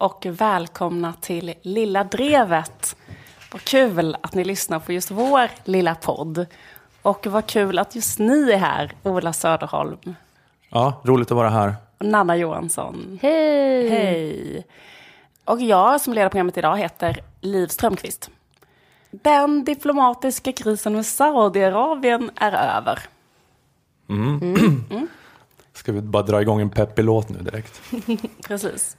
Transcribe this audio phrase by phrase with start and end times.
[0.00, 2.96] Och välkomna till Lilla Drevet.
[3.52, 6.46] Vad kul att ni lyssnar på just vår lilla podd.
[7.02, 10.14] Och vad kul att just ni är här, Ola Söderholm
[10.70, 11.74] Ja, roligt att vara här.
[11.98, 13.18] och Nanna Johansson.
[13.22, 13.88] Hej!
[13.88, 14.66] Hej!
[15.44, 18.30] Och jag som leder programmet idag heter Liv Strömqvist.
[19.10, 22.98] Den diplomatiska krisen med Saudiarabien är över.
[25.72, 27.80] Ska vi bara dra igång en peppig låt nu direkt?
[28.48, 28.96] Precis.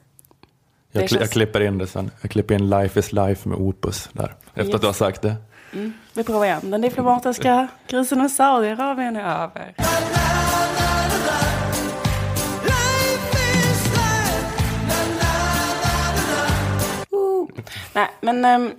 [0.92, 2.12] Jag, kli- jag känns- klipper in det sen.
[2.22, 4.36] Jag klipper in Life is Life med Opus där.
[4.48, 4.76] Efter Yes.
[4.76, 5.36] att du har sagt det.
[6.14, 6.72] Vi provar igen.
[6.72, 9.74] Den diplomatiska krisen med Saudiarabien är över.
[17.94, 18.72] Nej, men ehm,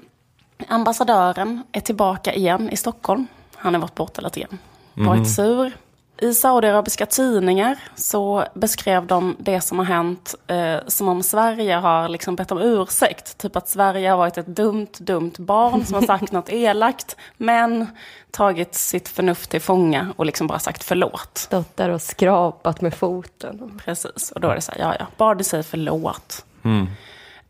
[0.68, 3.26] ambassadören är tillbaka igen i Stockholm.
[3.54, 4.58] Han har varit borta lite grann.
[4.94, 5.72] Varit sur.
[6.22, 12.08] I saudiarabiska tidningar så beskrev de det som har hänt eh, som om Sverige har
[12.08, 13.38] liksom bett om ursäkt.
[13.38, 17.16] Typ att Sverige har varit ett dumt, dumt barn som har sagt något elakt.
[17.36, 17.86] Men
[18.30, 21.38] tagit sitt förnuft till fånga och liksom bara sagt förlåt.
[21.38, 23.80] Stått där och skrapat med foten.
[23.84, 26.44] Precis, och då är det så här, ja ja, bara du säger förlåt.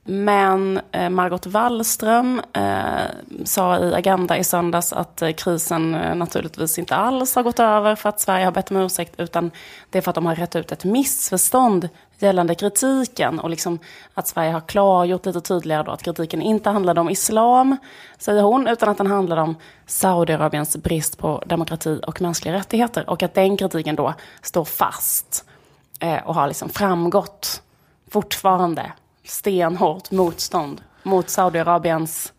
[0.05, 6.79] Men eh, Margot Wallström eh, sa i Agenda i söndags att eh, krisen eh, naturligtvis
[6.79, 9.51] inte alls har gått över för att Sverige har bett om ursäkt, utan
[9.91, 13.79] det är för att de har rätt ut ett missförstånd gällande kritiken och liksom
[14.15, 17.77] att Sverige har klargjort lite tydligare då att kritiken inte handlade om islam,
[18.19, 19.57] säger hon, utan att den handlade om
[19.87, 25.45] Saudiarabiens brist på demokrati och mänskliga rättigheter och att den kritiken då står fast
[26.01, 27.63] eh, och har liksom framgått
[28.11, 28.93] fortfarande
[29.33, 32.33] stenhårt motstånd mot Saudiarabiens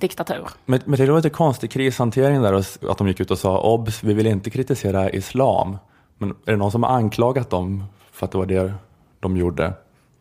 [0.00, 0.48] diktatur.
[0.64, 2.52] Men, men det var lite konstig krishantering där,
[2.90, 5.78] att de gick ut och sa obs, vi vill inte kritisera islam.
[6.18, 8.74] Men är det någon som har anklagat dem för att det var det
[9.20, 9.72] de gjorde?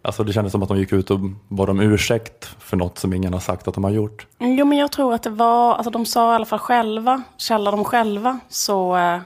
[0.01, 3.13] Alltså det kändes som att de gick ut och bad om ursäkt för något som
[3.13, 4.27] ingen har sagt att de har gjort.
[4.39, 7.71] Jo, men jag tror att det var, alltså de sa i alla fall själva, källar
[7.71, 9.19] de själva, så, eh,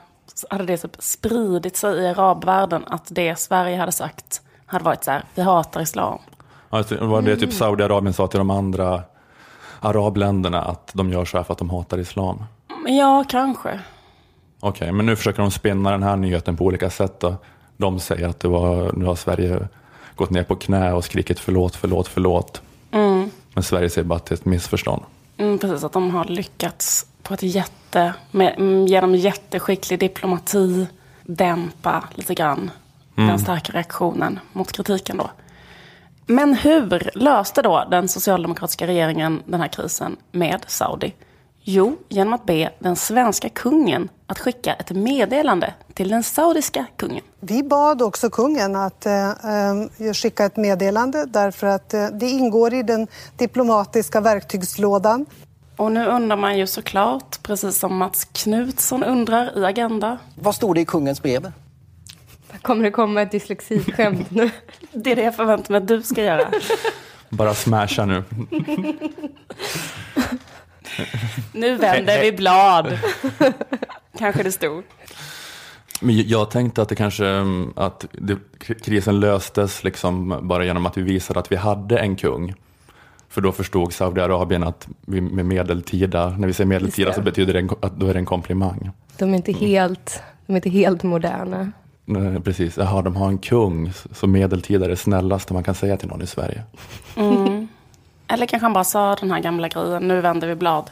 [0.49, 5.11] hade det typ spridit sig i arabvärlden att det Sverige hade sagt hade varit så
[5.11, 6.19] här, vi hatar islam.
[6.69, 9.03] Alltså, det var det typ Saudiarabien sa till de andra
[9.79, 12.43] arabländerna att de gör så här för att de hatar islam.
[12.87, 13.79] Ja, kanske.
[14.59, 17.19] Okej, men nu försöker de spinna den här nyheten på olika sätt.
[17.19, 17.35] Då.
[17.77, 19.67] De säger att det var, nu har Sverige
[20.15, 22.61] gått ner på knä och skrikit förlåt, förlåt, förlåt.
[23.53, 25.01] Men Sverige säger bara att det är ett missförstånd.
[25.37, 30.87] Mm, precis, att de har lyckats på ett jätte, med, mm, genom jätteskicklig diplomati
[31.23, 32.71] dämpa lite grann
[33.15, 35.29] den starka reaktionen mot kritiken då.
[36.31, 41.13] Men hur löste då den socialdemokratiska regeringen den här krisen med Saudi?
[41.61, 47.21] Jo, genom att be den svenska kungen att skicka ett meddelande till den saudiska kungen.
[47.39, 52.73] Vi bad också kungen att eh, eh, skicka ett meddelande därför att eh, det ingår
[52.73, 53.07] i den
[53.37, 55.25] diplomatiska verktygslådan.
[55.77, 60.75] Och nu undrar man ju såklart, precis som Mats Knutsson undrar i Agenda, Vad stod
[60.75, 61.51] det i kungens brev?
[62.61, 64.49] Kommer det komma ett dyslexiskämt nu?
[64.91, 66.51] det är det jag förväntar mig att du ska göra.
[67.29, 68.23] Bara smasha nu.
[71.51, 72.99] Nu vänder vi blad.
[74.17, 74.83] Kanske det stod.
[76.01, 80.97] Men jag tänkte att det kanske mm, att det, krisen löstes liksom bara genom att
[80.97, 82.53] vi visade att vi hade en kung.
[83.29, 87.59] För då förstod Saudiarabien att vi med medeltida, när vi säger medeltida så betyder det
[87.59, 88.91] en, att då är det en komplimang.
[89.17, 91.71] De är inte helt, de är inte helt moderna.
[92.11, 95.97] Nej, Precis, jaha de har en kung, så medeltida är det snällaste man kan säga
[95.97, 96.63] till någon i Sverige.
[97.15, 97.67] Mm.
[98.27, 100.89] Eller kanske han bara sa den här gamla grejen, nu vänder vi blad.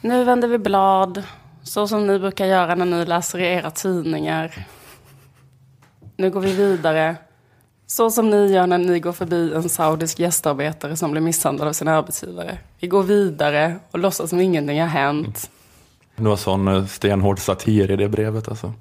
[0.00, 1.22] Nu vänder vi blad,
[1.62, 4.66] så som ni brukar göra när ni läser i era tidningar.
[6.16, 7.16] Nu går vi vidare,
[7.86, 11.72] så som ni gör när ni går förbi en saudisk gästarbetare som blir misshandlad av
[11.72, 12.58] sin arbetsgivare.
[12.80, 15.50] Vi går vidare och låtsas som ingenting har hänt.
[16.16, 18.72] Det var sån eh, stenhård satir i det brevet alltså.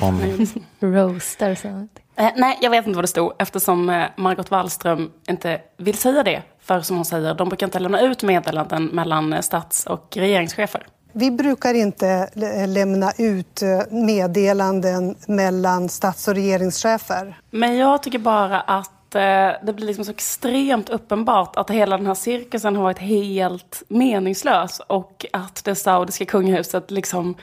[0.00, 0.20] Om,
[0.80, 1.90] Roastar sånt.
[2.16, 6.22] Eh, nej, jag vet inte vad det stod eftersom eh, Margot Wallström inte vill säga
[6.22, 6.42] det.
[6.60, 10.86] För som hon säger, de brukar inte lämna ut meddelanden mellan stats och regeringschefer.
[11.12, 17.38] Vi brukar inte lä- lämna ut meddelanden mellan stats och regeringschefer.
[17.50, 22.06] Men jag tycker bara att eh, det blir liksom så extremt uppenbart att hela den
[22.06, 24.80] här cirkusen har varit helt meningslös.
[24.86, 27.34] Och att det saudiska kungahuset liksom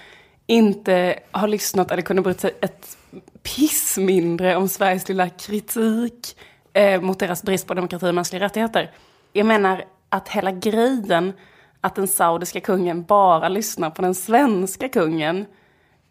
[0.47, 2.97] inte har lyssnat eller kunde bryta sig ett
[3.43, 6.37] piss mindre om Sveriges lilla kritik
[6.73, 8.91] eh, mot deras brist på demokrati och mänskliga rättigheter.
[9.33, 11.33] Jag menar att hela grejen
[11.81, 15.45] att den saudiska kungen bara lyssnar på den svenska kungen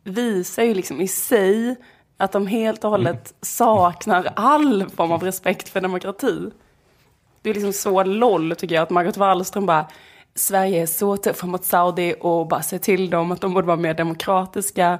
[0.05, 1.77] visar ju liksom i sig
[2.23, 6.51] att de helt och hållet saknar all form av respekt för demokrati.
[7.43, 9.87] Det är liksom så LOL tycker jag att Margot Wallström bara
[10.35, 13.77] Sverige är så tuffa mot Saudi och bara säger till dem att de borde vara
[13.77, 14.99] mer demokratiska.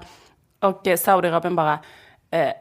[0.61, 1.79] Och eh, Saudiarabien bara,
[2.31, 2.53] eh,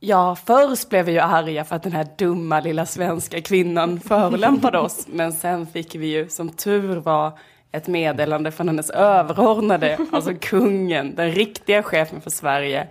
[0.00, 4.78] ja först blev vi ju arga för att den här dumma lilla svenska kvinnan förolämpade
[4.78, 5.06] oss.
[5.08, 7.38] Men sen fick vi ju som tur var
[7.72, 12.88] ett meddelande från hennes överordnade, alltså kungen, den riktiga chefen för Sverige.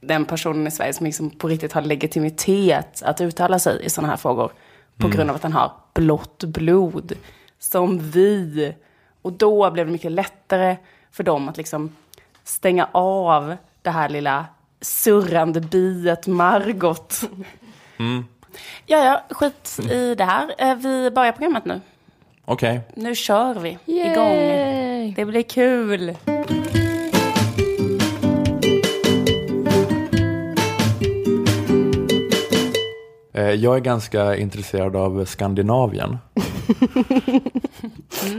[0.00, 4.08] Den personen i Sverige som liksom på riktigt har legitimitet att uttala sig i sådana
[4.08, 4.52] här frågor.
[4.96, 7.12] På grund av att han har blått blod.
[7.58, 8.74] Som vi.
[9.22, 10.76] Och då blev det mycket lättare
[11.12, 11.96] för dem att liksom
[12.44, 14.46] stänga av det här lilla
[14.80, 17.20] surrande biet Margot.
[18.86, 20.54] Ja, ja, skit i det här.
[20.58, 21.80] Eh, Vi börjar programmet nu.
[22.44, 24.32] Okej, Nu kör vi igång.
[24.34, 25.12] Yay!
[25.16, 26.16] Det blir kul.
[33.42, 36.18] Jag är ganska intresserad av Skandinavien.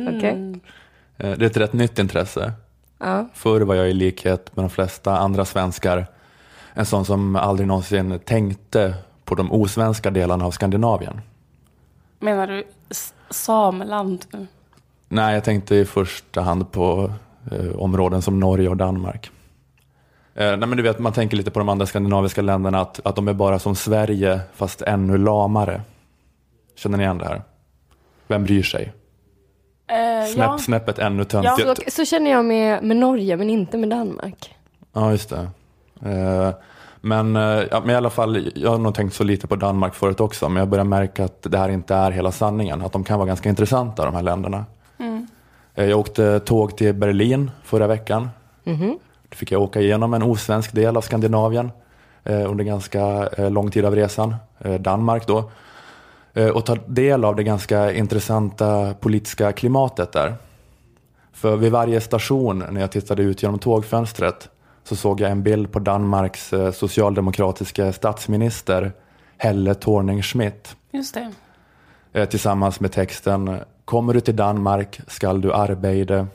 [0.08, 0.60] Okej.
[1.18, 2.54] Eh, det är ett rätt nytt intresse.
[3.00, 3.30] Ja.
[3.34, 6.08] Förr var jag i likhet med de flesta andra svenskar
[6.74, 8.94] en sån som aldrig någonsin tänkte
[9.26, 11.22] på de osvenska delarna av Skandinavien.
[12.20, 12.64] Menar du
[13.30, 14.26] Sameland?
[15.10, 17.12] Nej, jag tänkte i första hand på
[17.52, 19.32] eh, områden som Norge och Danmark.
[20.38, 23.16] Eh, nej, men du vet, man tänker lite på de andra skandinaviska länderna att, att
[23.16, 25.82] de är bara som Sverige fast ännu lamare.
[26.76, 27.42] Känner ni igen det här?
[28.28, 28.94] Vem bryr sig?
[29.90, 30.58] Eh, Snäpp, ja.
[30.58, 31.94] Snäppet ännu Så, töntigt.
[31.94, 34.56] så känner jag med, med Norge, men inte med Danmark.
[34.94, 35.48] Ja, just det.
[36.12, 36.50] Eh,
[37.02, 37.42] men, eh,
[37.72, 40.50] ja, men i alla fall, jag har nog tänkt så lite på Danmark förut också,
[40.50, 42.82] men jag börjar märka att det här inte är hela sanningen.
[42.82, 44.66] Att de kan vara ganska intressanta, de här länderna.
[45.76, 48.30] Eh, Jag åkte tåg till Berlin förra veckan.
[49.30, 51.72] Då fick jag åka igenom en osvensk del av Skandinavien
[52.24, 55.52] eh, under ganska eh, lång tid av resan, eh, Danmark då.
[56.54, 60.36] Och ta del av det ganska intressanta politiska klimatet där.
[61.34, 64.50] För vid varje station när jag tittade ut genom tågfönstret
[64.84, 68.92] så såg jag en bild på Danmarks socialdemokratiska statsminister
[69.38, 71.18] Helle Thorning-Schmidt Just
[72.14, 72.26] det.
[72.26, 76.28] tillsammans med texten Kommer du till Danmark skall du arbeta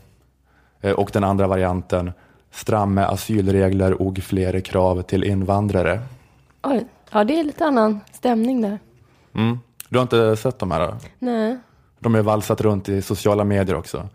[0.97, 2.13] och den andra varianten
[2.53, 6.01] Stramme asylregler och fler krav till invandrare.
[6.63, 6.87] Oj.
[7.11, 8.79] Ja, det är lite annan stämning där.
[9.35, 9.59] Mm.
[9.89, 10.95] Du har inte sett de här?
[11.19, 11.59] Nej.
[11.99, 14.09] De har valsat runt i sociala medier också.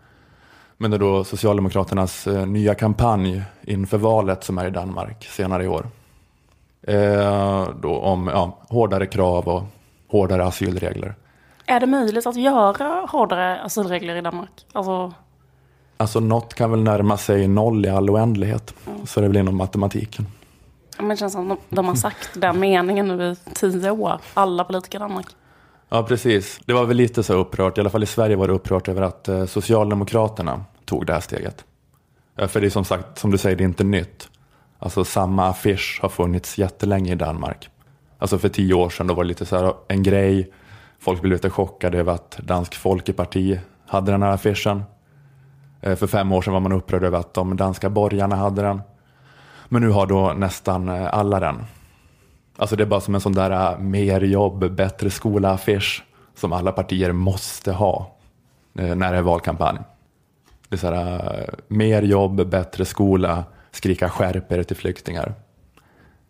[0.76, 5.64] Men det är då Socialdemokraternas eh, nya kampanj inför valet som är i Danmark senare
[5.64, 5.86] i år.
[6.82, 9.62] Eh, då om ja, hårdare krav och
[10.08, 11.14] hårdare asylregler.
[11.66, 14.66] Är det möjligt att göra hårdare asylregler i Danmark?
[14.72, 15.12] Alltså,
[16.00, 18.74] Alltså något kan väl närma sig noll i all oändlighet.
[19.06, 20.26] Så det är väl inom matematiken.
[20.98, 24.20] men det känns som de, de har sagt den meningen nu i tio år.
[24.34, 25.26] Alla politiker i Danmark.
[25.88, 26.60] Ja, precis.
[26.64, 29.02] Det var väl lite så upprört, i alla fall i Sverige var det upprört över
[29.02, 31.64] att eh, Socialdemokraterna tog det här steget.
[32.48, 34.28] För det är som sagt, som du säger, det är inte nytt.
[34.78, 37.68] Alltså samma affisch har funnits jättelänge i Danmark.
[38.18, 40.52] Alltså för tio år sedan då var det lite så här en grej.
[40.98, 44.82] Folk blev lite chockade över att Dansk Folkeparti hade den här affischen.
[45.80, 48.80] Eh, för fem år sedan var man upprörd över att de danska borgarna hade den.
[49.68, 51.64] Men nu har då nästan eh, alla den.
[52.56, 56.04] Alltså det är bara som en sån där eh, mer jobb, bättre skola-affisch
[56.34, 58.14] som alla partier måste ha
[58.72, 59.78] när det är valkampanj.
[60.68, 65.34] Det är så här, mer jobb, bättre skola, skrika skärp er till flyktingar.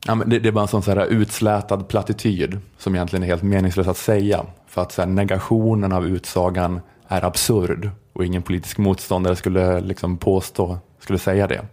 [0.06, 3.26] Ja, men det, det är bara en sån så här utslätad plattityd som egentligen är
[3.26, 4.44] helt meningslös att säga.
[4.66, 10.16] För att så här, negationen av utsagan är absurd och ingen politisk motståndare skulle liksom
[10.16, 11.66] påstå, skulle säga det.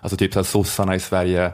[0.00, 1.52] Alltså typ så här sossarna i Sverige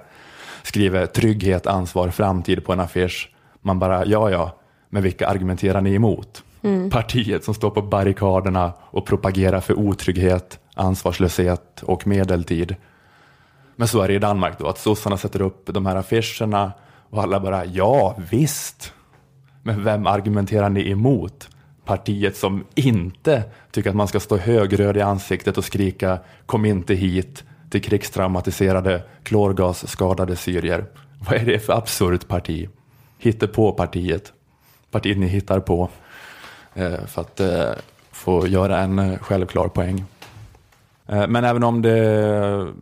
[0.63, 3.33] skriver trygghet, ansvar, framtid på en affisch.
[3.61, 4.59] Man bara, ja ja,
[4.91, 6.43] men vilka argumenterar ni emot?
[6.91, 12.77] Partiet som står på barrikaderna och propagerar för otrygghet, ansvarslöshet och medeltid.
[13.77, 16.73] Men så är det i Danmark då, att sossarna sätter upp de här affischerna
[17.11, 18.93] och alla bara, ja visst.
[19.63, 21.49] Men vem argumenterar ni emot?
[21.89, 26.95] Partiet som inte tycker att man ska stå högröd i ansiktet och skrika kom inte
[26.95, 30.85] hit till krigstraumatiserade, klorgasskadade syrier.
[31.29, 32.69] Vad är det för absurt parti?
[33.19, 34.33] Hittepå-partiet.
[34.91, 35.89] Partiet ni hittar på
[36.75, 37.71] eh, för att eh,
[38.11, 40.05] få göra en eh, självklar poäng.
[41.07, 42.73] Men även om det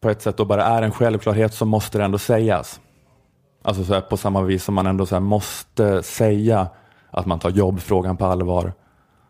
[0.00, 2.80] på ett sätt då bara är en självklarhet så måste det ändå sägas.
[3.62, 6.68] Alltså så här, på samma vis som man ändå så här måste säga
[7.12, 8.72] att man tar jobbfrågan på allvar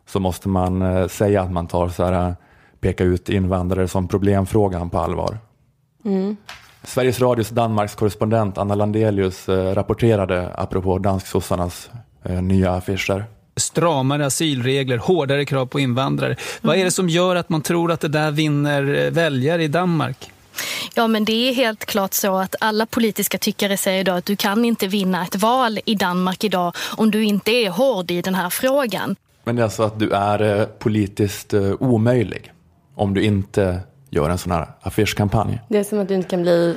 [0.07, 2.35] så måste man eh, säga att man tar så här, eh,
[2.81, 5.39] peka ut invandrare som problemfrågan på allvar.
[6.85, 11.91] Sveriges Radios Danmarks korrespondent Anna Landelius eh, rapporterade apropå dansksossarnas
[12.43, 13.25] nya affischer.
[13.57, 16.37] stramare asylregler, hårdare krav på invandrare.
[16.61, 20.33] Vad är det som gör att man tror att det där vinner väljare i Danmark?
[20.95, 24.37] Ja, men det är helt klart så att alla politiska tyckare säger idag att du
[24.37, 28.35] kan inte vinna ett val i Danmark idag om du inte är hård i den
[28.35, 29.17] här frågan.
[29.45, 32.53] Men det är alltså att du är eh, politiskt eh, omöjlig
[32.95, 33.81] om du inte
[34.11, 35.61] gör en sån här affischkampanj.
[35.69, 36.77] Det är som att du inte kan bli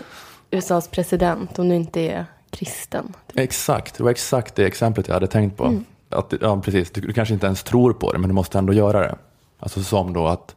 [0.52, 3.14] USAs president om du inte är kristen.
[3.34, 5.82] Exakt, det var exakt det exemplet jag hade tänkt på.
[6.10, 8.74] Att, ja, precis, du, du kanske inte ens tror på det, men du måste ändå
[8.74, 9.16] göra det.
[9.60, 10.56] Alltså som då att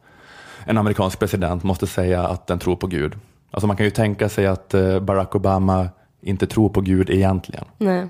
[0.65, 3.15] en amerikansk president måste säga att den tror på Gud.
[3.51, 5.89] Alltså man kan ju tänka sig att eh, Barack Obama
[6.21, 7.65] inte tror på Gud egentligen.
[7.77, 8.07] Nej.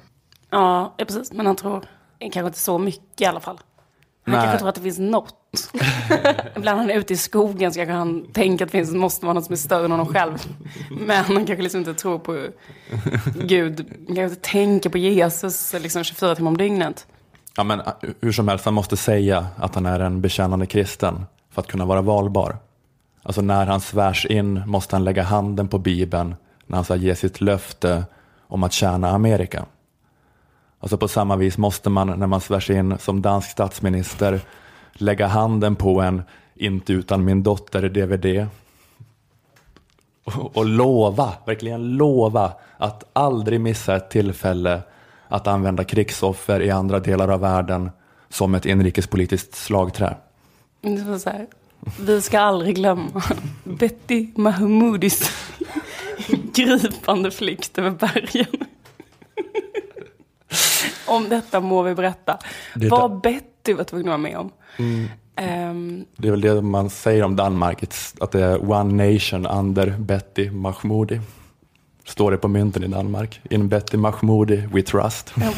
[0.49, 1.33] Ja, precis.
[1.33, 1.83] Men han tror
[2.19, 3.59] kanske inte så mycket i alla fall.
[4.25, 4.41] Han Nej.
[4.41, 5.35] kanske tror att det finns något.
[6.55, 9.25] Ibland när han är ute i skogen så kanske han tänker att det finns, måste
[9.25, 10.37] vara något som är större än honom själv.
[10.89, 12.47] Men han kanske liksom inte tror på
[13.35, 13.85] Gud.
[14.07, 17.07] Han kanske inte tänker på Jesus liksom 24 timmar om dygnet.
[17.57, 17.85] Ja, men eh,
[18.21, 21.85] hur som helst, han måste säga att han är en bekännande kristen för att kunna
[21.85, 22.57] vara valbar.
[23.23, 27.15] Alltså när han svärs in måste han lägga handen på Bibeln när han ska ge
[27.15, 28.05] sitt löfte
[28.47, 29.65] om att tjäna Amerika.
[30.79, 34.41] Alltså på samma vis måste man när man svärs in som dansk statsminister
[34.93, 36.23] lägga handen på en
[36.55, 38.47] Inte utan min dotter DVD
[40.53, 44.81] och, lova, verkligen lova att aldrig missa ett tillfälle
[45.27, 47.91] att använda krigsoffer i andra delar av världen
[48.29, 50.15] som ett inrikespolitiskt slagträ.
[50.81, 51.47] Det var så här,
[51.99, 53.23] vi ska aldrig glömma
[53.63, 55.31] Betty Mahmoudis
[56.53, 58.45] gripande flykt över bergen.
[61.07, 62.37] Om detta må vi berätta.
[62.75, 64.51] Det Vad Betty var tvungen att vara med om.
[65.35, 67.83] Ehm, Det är väl det man säger om Danmark,
[68.19, 71.21] att det är one nation under Betty Mahmoudi.
[72.05, 73.41] Står det på mynten i Danmark.
[73.49, 75.33] In Betty Mahmoudi we trust.
[75.35, 75.51] ja,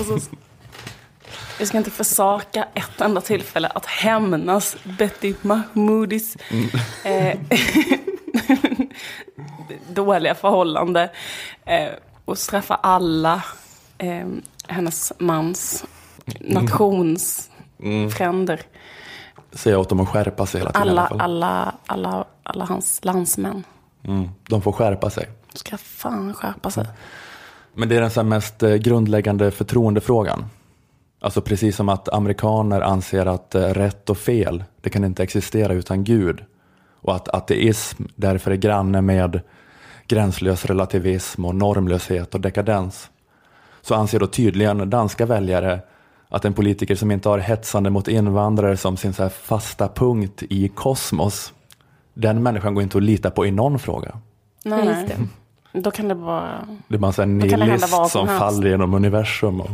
[1.60, 6.38] Jag ska inte försaka ett enda tillfälle att hämnas Betty Mahmoudis
[7.04, 7.40] eh,
[9.90, 11.10] dåliga förhållande
[11.66, 11.90] eh,
[12.26, 13.44] och straffa alla
[13.98, 14.28] eh,
[14.68, 15.86] hennes mans
[16.40, 18.62] nationsfränder.
[19.54, 21.22] Säger åt dem att skärpa sig hela tiden i alla Alla, fall.
[21.22, 23.64] alla, alla, alla hans landsmän.
[24.04, 25.30] Mm, de får skärpa sig.
[25.54, 26.86] Ska fan skärpa sig.
[27.74, 30.46] Men det är den så mest eh, grundläggande förtroendefrågan.
[31.24, 35.74] Alltså precis som att amerikaner anser att eh, rätt och fel, det kan inte existera
[35.74, 36.44] utan Gud.
[37.02, 39.42] Och att ateism därför är granne med
[40.08, 43.10] gränslös relativism och normlöshet och dekadens.
[43.82, 45.80] Så anser då tydligen danska väljare
[46.30, 50.44] att en politiker som inte har hetsande mot invandrare som sin så här fasta punkt
[50.50, 51.54] i kosmos,
[52.14, 54.18] den människan går inte att lita på i någon fråga.
[54.66, 55.28] Nej, just det.
[55.80, 56.68] Då kan det vara...
[56.88, 59.70] Det är bara en nihilist vad som som faller genom universum och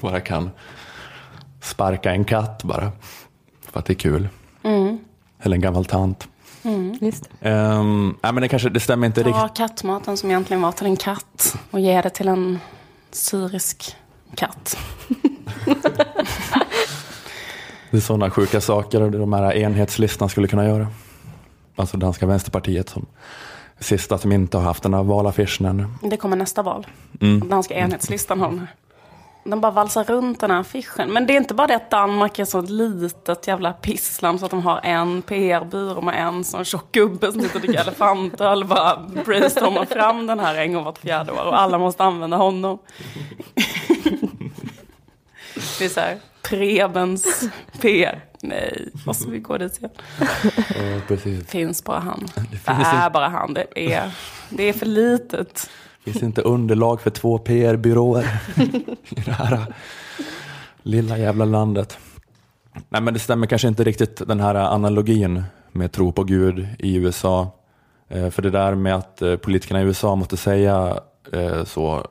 [0.00, 0.50] bara kan
[1.60, 2.92] sparka en katt bara.
[3.60, 4.28] För att det är kul.
[4.62, 4.98] Mm.
[5.40, 6.28] Eller en gammal tant.
[7.00, 7.50] Just det.
[7.50, 9.56] Um, nej, men det, kanske, det stämmer inte Ta riktigt.
[9.56, 12.58] kattmaten som egentligen var till en katt och ge det till en
[13.10, 13.96] syrisk
[14.34, 14.78] katt.
[17.90, 20.86] Det är sådana sjuka saker de här enhetslistan skulle kunna göra.
[21.76, 23.06] Alltså danska vänsterpartiet som
[23.78, 25.86] sista som inte har haft den här valaffischen ännu.
[26.02, 26.86] Det kommer nästa val.
[27.20, 27.48] Mm.
[27.48, 28.68] Danska enhetslistan har den här.
[29.50, 31.12] De bara valsar runt den här affischen.
[31.12, 34.50] Men det är inte bara det att Danmark är så litet jävla pissland så att
[34.50, 38.68] de har en PR-byrå med en sån tjock gubbe som sitter och dricker elefantöl och
[38.68, 42.78] bara brainstormar fram den här en gång vart fjärde år och alla måste använda honom.
[45.78, 47.44] Det är så här, Prebens
[47.80, 48.24] PR.
[48.42, 49.90] Nej, måste vi gå dit igen?
[50.56, 51.50] Ja, precis.
[51.50, 52.28] finns bara han.
[52.34, 53.10] Det, finns är inte.
[53.12, 53.54] bara han.
[53.54, 54.10] Det är,
[54.48, 55.70] det är för litet.
[56.12, 58.40] Finns inte underlag för två PR-byråer
[59.10, 59.74] i det här
[60.82, 61.98] lilla jävla landet.
[62.88, 66.96] Nej men det stämmer kanske inte riktigt den här analogin med tro på Gud i
[66.96, 67.50] USA.
[68.08, 71.00] Eh, För det där med att eh, politikerna i USA måste säga
[71.32, 72.06] eh, så,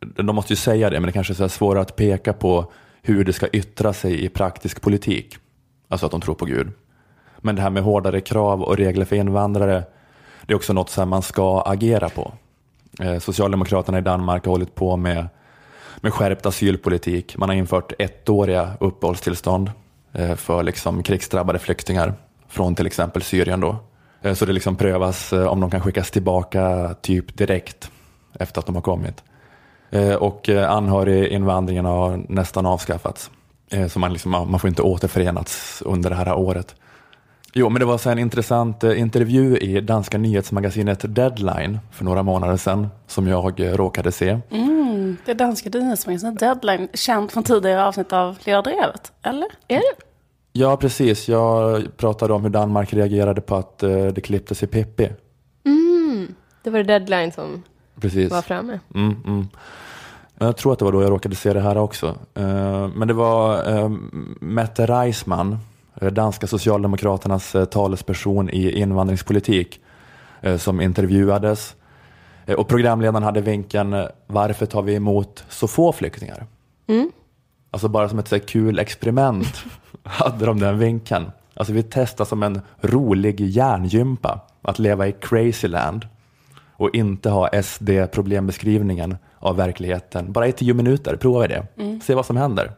[0.00, 2.72] de måste ju säga det men det kanske är svårare att peka på
[3.02, 5.36] hur det ska yttra sig i praktisk politik.
[5.88, 6.72] Alltså att de tror på Gud.
[7.38, 9.84] Men det här med hårdare krav och regler för invandrare,
[10.46, 12.32] det är också något som man ska agera på.
[13.00, 15.26] Eh, Socialdemokraterna i Danmark har hållit på med,
[15.96, 17.36] med skärpt asylpolitik.
[17.36, 19.70] Man har infört ettåriga uppehållstillstånd
[20.12, 22.14] eh, för liksom krigsdrabbade flyktingar
[22.48, 23.60] från till exempel Syrien.
[23.60, 23.76] Då.
[24.22, 27.90] Eh, så det liksom prövas om de kan skickas tillbaka typ direkt
[28.38, 29.22] efter att de har kommit.
[30.18, 33.30] Och anhöriginvandringen har nästan avskaffats.
[33.90, 36.74] Så man, liksom, man får inte återförenats under det här året.
[37.56, 42.22] Jo, men det var så en intressant eh, intervju i danska nyhetsmagasinet Deadline för några
[42.22, 44.38] månader sedan som jag eh, råkade se.
[45.26, 49.48] Det danska nyhetsmagasinet Deadline, känt från tidigare avsnitt av Lilla Drevet, eller?
[49.68, 50.04] Är det?
[50.52, 51.28] Ja, precis.
[51.28, 55.08] Jag pratade om hur Danmark reagerade på att eh, det klipptes i Pippi.
[56.62, 57.62] Det var det deadline som
[58.00, 58.30] Precis.
[58.30, 58.80] var framme.
[58.94, 59.48] Mm, mm.
[60.38, 62.14] Jag tror att det var då jag råkade se det här också.
[62.94, 63.62] Men det var
[64.44, 65.58] Mette Reisman,
[66.00, 69.80] danska socialdemokraternas eh, talesperson i invandringspolitik,
[70.40, 71.76] eh, som intervjuades.
[72.46, 76.46] Eh, Och programledaren hade vinkeln, eh, varför tar vi emot så få flyktingar?
[77.70, 79.64] Alltså bara som ett så kul experiment
[80.02, 81.30] hade de den vinkeln.
[81.54, 86.06] Alltså vi testar som en rolig hjärngympa att leva i crazyland
[86.76, 90.32] och inte ha SD-problembeskrivningen av verkligheten.
[90.32, 91.66] Bara i tio minuter, prova det.
[92.02, 92.72] Se vad som händer.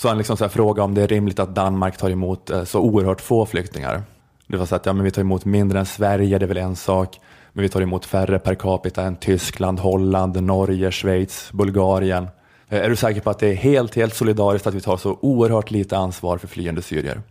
[0.00, 2.80] Så han liksom så frågade om det är rimligt att Danmark tar emot eh, så
[2.80, 4.02] oerhört få flyktingar.
[4.46, 6.56] Det var så att ja, men vi tar emot mindre än Sverige, det är väl
[6.56, 7.20] en sak.
[7.52, 12.28] Men vi tar emot färre per capita än Tyskland, Holland, Norge, Schweiz, Bulgarien.
[12.68, 15.18] Eh, Är du säker på att det är helt, helt solidariskt att vi tar så
[15.20, 17.22] oerhört lite ansvar för flyende syrier?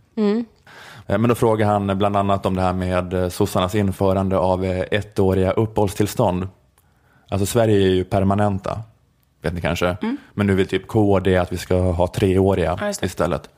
[1.06, 5.50] Eh, Men då frågar han bland annat om det här med sossarnas införande av ettåriga
[5.50, 6.48] uppehållstillstånd.
[7.28, 8.80] Alltså Sverige är ju permanenta,
[9.42, 9.96] vet ni kanske.
[10.34, 13.48] Men nu vill typ KD att vi ska ha treåriga Ja, istället.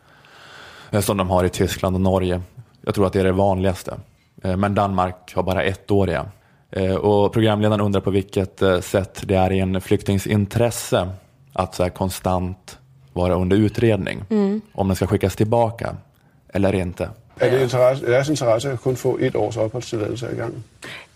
[0.91, 2.43] Eh, Som de har i Tyskland och Norge.
[2.85, 3.95] Jag tror att det är det vanligaste.
[4.43, 6.27] Eh, Men Danmark har bara ettåriga.
[6.71, 11.09] Eh, Och programledaren undrar på vilket sätt det är i en flyktings intresse
[11.53, 12.79] att så här konstant
[13.13, 14.25] vara under utredning.
[14.75, 15.97] Om den ska skickas tillbaka
[16.49, 17.09] eller inte.
[17.41, 20.63] Er det interesse, deres interesse at kun få et års opholdstilladelse ad gangen?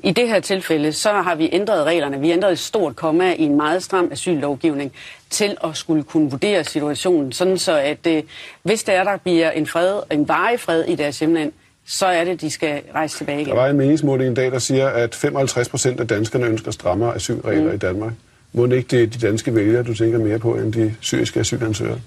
[0.06, 2.20] I det her tilfælde, så har vi ændret reglerne.
[2.20, 4.92] Vi ændret et stort komma i en meget stram asyllovgivning
[5.30, 8.22] til at skulle kunne vurdere situationen, sådan så at øh,
[8.62, 11.52] hvis der er, der bliver en fred, en varig fred i deres hjemland,
[11.86, 13.50] så er det, de skal rejse tilbage igen.
[13.50, 17.14] Der var en meningsmåling en dag, der siger, at 55 procent af danskerne ønsker strammere
[17.14, 17.74] asylregler mm.
[17.74, 18.12] i Danmark.
[18.52, 21.40] Må det ikke det er de danske vælgere, du tænker mere på, end de syriske
[21.40, 22.00] asylansøgere?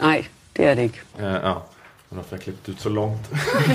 [0.00, 0.24] Nej,
[0.56, 1.00] det er det ikke.
[1.18, 1.40] Ja, men
[2.16, 3.30] varför har jag klippt ut så långt?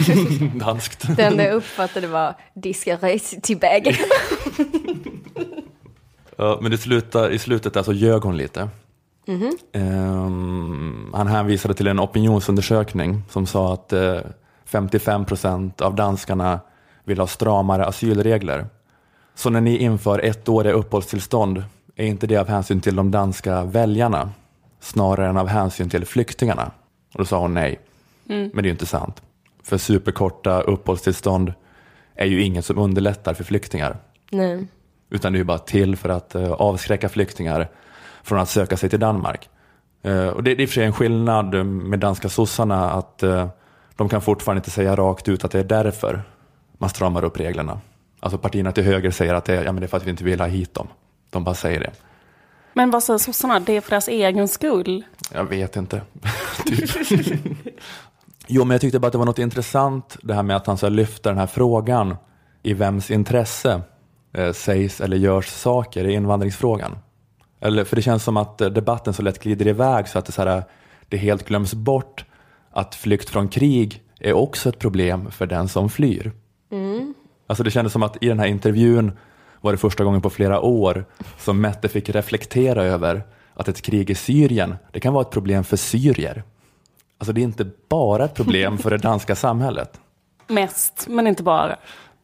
[0.56, 1.16] Danskt.
[1.16, 3.96] Det enda jag uppfattade var de ska resa tillbaka.
[6.38, 8.70] Ja, men det slutar, i slutet där så ljög hon lite.
[9.74, 14.18] Ehm, han hänvisade till en opinionsundersökning som sa att eh,
[14.66, 16.60] 55 procent av danskarna
[17.04, 18.68] vill ha stramare asylregler.
[19.36, 21.64] Så när ni inför ettåriga uppehållstillstånd
[21.96, 24.32] är inte det av hänsyn till de danska väljarna
[24.80, 26.72] snarare än av hänsyn till flyktingarna?
[27.14, 27.80] Och då sa hon nej.
[28.28, 29.22] Men det är ju inte sant.
[29.64, 31.54] För superkorta uppehållstillstånd
[32.16, 33.98] är ju inget som underlättar för flyktingar.
[34.32, 34.68] Nej.
[35.10, 37.70] Utan det är ju bara till för att eh, avskräcka flyktingar
[38.24, 39.50] från att söka sig till Danmark.
[40.04, 43.48] Eh, och det, är i och för sig en skillnad med danska sossarna att eh,
[43.96, 46.24] de kan fortfarande inte säga rakt ut att det är därför
[46.78, 47.80] man stramar upp reglerna.
[48.20, 50.10] Alltså partierna till höger säger att det är, ja, men det är för att vi
[50.10, 50.88] inte vill ha hit dem.
[51.30, 51.92] De bara säger det.
[52.74, 53.60] Men vad säger sossarna?
[53.60, 55.04] Det är för deras egen skull.
[55.34, 56.02] Jag vet inte.
[56.66, 56.90] typ.
[58.48, 60.78] Jo, men jag tyckte bara att det var något intressant det här med att han
[60.78, 62.16] så lyfter den här frågan
[62.64, 63.82] i vems intresse
[64.34, 66.98] eh, sägs eller görs saker i invandringsfrågan.
[67.60, 70.32] Eller, för det känns som att eh, debatten så lätt glider iväg så att det,
[70.32, 70.64] så här,
[71.10, 72.26] det helt glöms bort
[72.72, 76.32] att flykt från krig är också ett problem för den som flyr.
[77.48, 79.12] Alltså det kändes som att i den här intervjun
[79.62, 81.06] var det första gången på flera år
[81.40, 85.64] som Mette fick reflektera över att ett krig i Syrien, det kan vara ett problem
[85.64, 86.44] för syrier.
[87.18, 90.00] Alltså det är inte bara ett problem för det danska samhället.
[90.48, 91.76] Mest, men inte bara.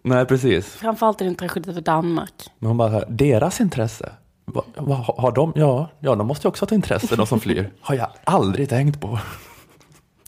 [0.04, 0.67] Nej, precis.
[0.67, 2.34] Framförallt är det en tragedi för Danmark.
[2.60, 4.12] Men hon bara, deras intresse?
[4.45, 5.54] Va, va, har de?
[5.56, 7.71] Ja, ja, de måste ju också ha ett intresse, de som flyr.
[7.82, 9.19] Har jag aldrig tänkt på.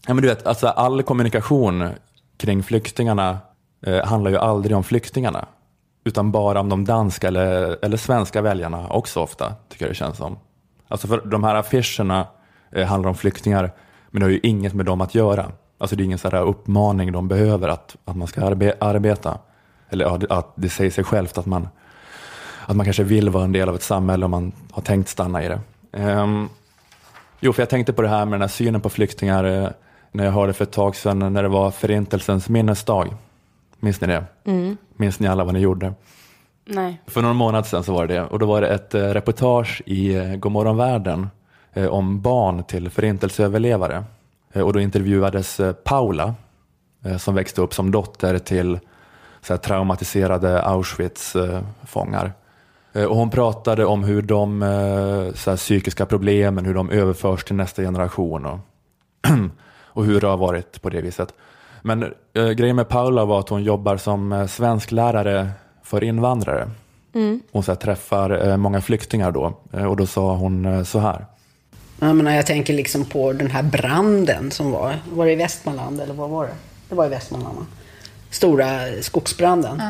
[0.07, 1.89] Ja, men du vet, alltså all kommunikation
[2.37, 3.37] kring flyktingarna
[3.85, 5.45] eh, handlar ju aldrig om flyktingarna.
[6.05, 10.17] Utan bara om de danska eller, eller svenska väljarna också ofta, tycker jag det känns
[10.17, 10.37] som.
[10.87, 12.27] Alltså för de här affischerna
[12.71, 13.71] eh, handlar om flyktingar,
[14.13, 15.51] men det har ju inget med dem att göra.
[15.77, 19.37] Alltså det är ingen så här uppmaning de behöver att, att man ska arbe- arbeta.
[19.89, 21.67] Eller ja, att det säger sig självt att man,
[22.65, 25.43] att man kanske vill vara en del av ett samhälle om man har tänkt stanna
[25.43, 25.59] i det.
[25.91, 26.49] Ehm,
[27.39, 29.69] jo, för jag tänkte på det här med den här synen på flyktingar eh,
[30.11, 33.15] när jag hörde för ett tag sedan när det var Förintelsens minnesdag.
[33.79, 34.25] Minns ni det?
[34.95, 35.93] Minns ni alla vad ni gjorde?
[36.65, 37.01] Nej.
[37.07, 39.81] För någon månad sedan så var det det och då var det ett eh, reportage
[39.85, 41.29] i eh, Godmorgon världen
[41.75, 44.03] om barn till förintelseöverlevare.
[44.53, 46.33] Eh, och då intervjuades eh, Paula
[47.05, 48.79] eh, som växte upp som dotter till
[49.41, 52.33] så här, traumatiserade Auschwitz-fångar.
[52.93, 57.43] Eh, och hon pratade om hur de eh, så här, psykiska problemen, hur de överförs
[57.43, 58.59] till nästa generation och,
[59.85, 61.33] och hur det har varit på det viset.
[61.81, 65.49] Men eh, grejen med Paula var att hon jobbar som eh, svensklärare
[65.83, 66.69] för invandrare.
[67.51, 69.53] Hon så här, träffar eh, många flyktingar då.
[69.71, 71.25] Eh, och då sa hon eh, så här.
[72.07, 74.99] Jag, menar, jag tänker liksom på den här branden som var.
[75.11, 76.53] Var det i Västmanland eller vad var det?
[76.89, 77.65] Det var i Västmanland va?
[78.29, 79.81] Stora skogsbranden.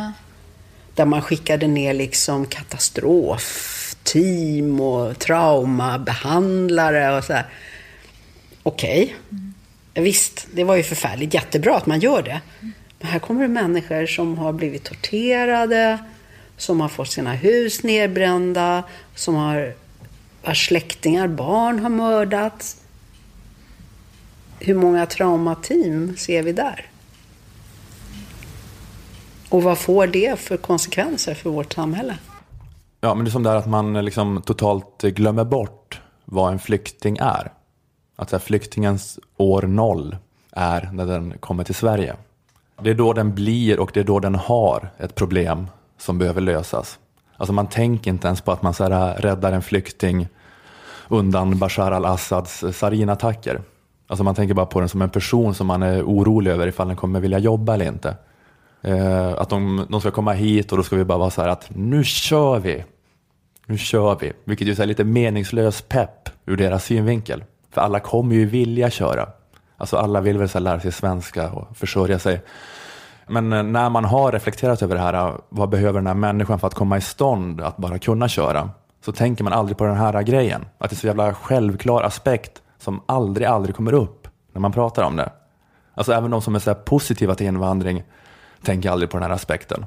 [0.95, 7.45] Där man skickade ner liksom katastrofteam och traumabehandlare och så här.
[8.63, 9.15] Okej.
[9.93, 11.33] Visst, det var ju förfärligt.
[11.33, 12.41] Jättebra att man gör det.
[12.99, 15.97] Men här kommer det människor som har blivit torterade,
[16.57, 18.83] som har fått sina hus nedbrända,
[19.15, 19.73] som har
[20.43, 22.81] vars släktingar, barn har mördats.
[24.59, 26.85] Hur många traumateam ser vi där?
[29.49, 32.17] Och vad får det för konsekvenser för vårt samhälle?
[33.01, 37.17] Ja, men det är som det att man liksom totalt glömmer bort vad en flykting
[37.17, 37.51] är.
[38.15, 40.17] Att här, flyktingens år noll
[40.51, 42.15] är när den kommer till Sverige.
[42.81, 46.41] Det är då den blir och det är då den har ett problem som behöver
[46.41, 46.99] lösas.
[47.43, 50.27] Alltså man tänker inte ens på att man så här, äh, räddar en flykting
[51.07, 53.61] undan Bashar al-Assads äh, sarinattacker.
[54.07, 56.87] Alltså man tänker bara på den som en person som man är orolig över ifall
[56.87, 58.15] den kommer vilja jobba eller inte.
[58.81, 61.49] Eh, att de, de ska komma hit och då ska vi bara vara så här
[61.49, 62.83] att nu kör vi.
[63.65, 64.33] Nu kör vi.
[64.43, 67.43] Vilket ju är lite meningslös pepp ur deras synvinkel.
[67.71, 69.29] För alla kommer ju vilja köra.
[69.77, 72.41] Alltså alla vill väl så lära sig svenska och försörja sig.
[73.27, 76.59] Men eh, när man har reflekterat över det här, eh, vad behöver den här människan
[76.59, 78.69] för att komma i stånd att bara kunna köra?
[79.05, 80.65] Så tänker man aldrig på den här eh, grejen.
[80.77, 85.03] Att det är så jävla självklar aspekt som aldrig, aldrig kommer upp när man pratar
[85.03, 85.31] om det.
[85.93, 88.03] Alltså även de som är så här positiva till invandring
[88.63, 89.85] tänker aldrig på den här aspekten.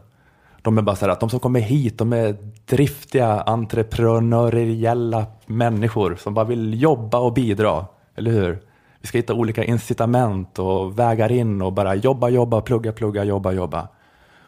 [0.63, 6.17] De är bara så här att de som kommer hit, de är driftiga, entreprenöriella människor
[6.17, 7.87] som bara vill jobba och bidra.
[8.17, 8.66] Eller hur?
[9.07, 13.53] Vi ska hitta olika incitament och vägar in och bara jobba, jobba, plugga, plugga, jobba,
[13.53, 13.89] jobba.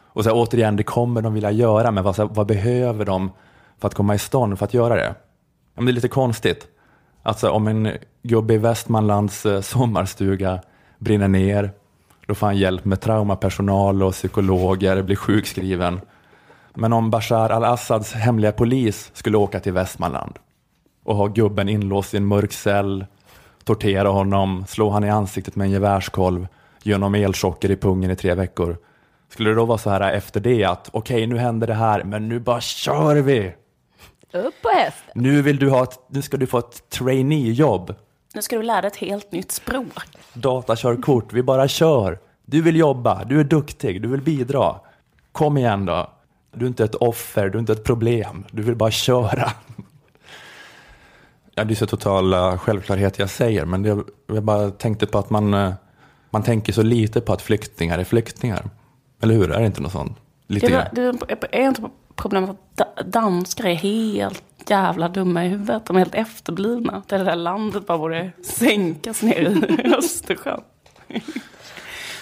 [0.06, 3.30] Och så här, återigen, det kommer de vilja göra, men vad, här, vad behöver de
[3.78, 5.14] för att komma i stånd för att göra det?
[5.74, 6.66] Men det är lite konstigt.
[7.22, 7.92] Alltså om en
[8.22, 10.60] gubbe i Västmanlands eh, sommarstuga
[10.98, 11.70] brinner ner,
[12.26, 16.00] då får han hjälp med traumapersonal och psykologer, blir sjukskriven.
[16.74, 20.38] Men om Bashar al-Assads hemliga polis skulle åka till Västmanland
[21.04, 23.06] och ha gubben inlåst i en mörk cell,
[23.68, 26.46] tortera honom, slå han i ansiktet med en gevärskolv,
[26.82, 28.76] ge honom elchocker i pungen i tre veckor.
[29.28, 32.04] Skulle det då vara så här efter det att okej, okay, nu händer det här,
[32.04, 33.54] men nu bara kör vi.
[34.32, 35.12] Upp på hästen.
[35.14, 37.94] Nu, vill du ha ett, nu ska du få ett trainee-jobb.
[38.34, 40.04] Nu ska du lära dig ett helt nytt språk.
[40.32, 42.18] Datakörkort, vi bara kör.
[42.46, 44.74] Du vill jobba, du är duktig, du vill bidra.
[45.32, 46.10] Kom igen då.
[46.54, 48.44] Du är inte ett offer, du är inte ett problem.
[48.50, 49.52] Du vill bara köra.
[51.58, 55.30] Ja, det är så total självklarhet jag säger, men det, jag bara tänkte på att
[55.30, 55.72] man, eh,
[56.30, 58.70] man tänker så lite på att flyktingar är flyktingar.
[59.22, 59.52] Eller hur?
[59.52, 60.18] Är det inte något sånt?
[60.46, 61.82] Lite Det, det är inte
[62.16, 65.86] problemet att da- danskar är helt jävla dumma i huvudet.
[65.86, 67.02] De är helt efterblivna.
[67.06, 70.60] Det där landet bara borde sänkas ner i Östersjön.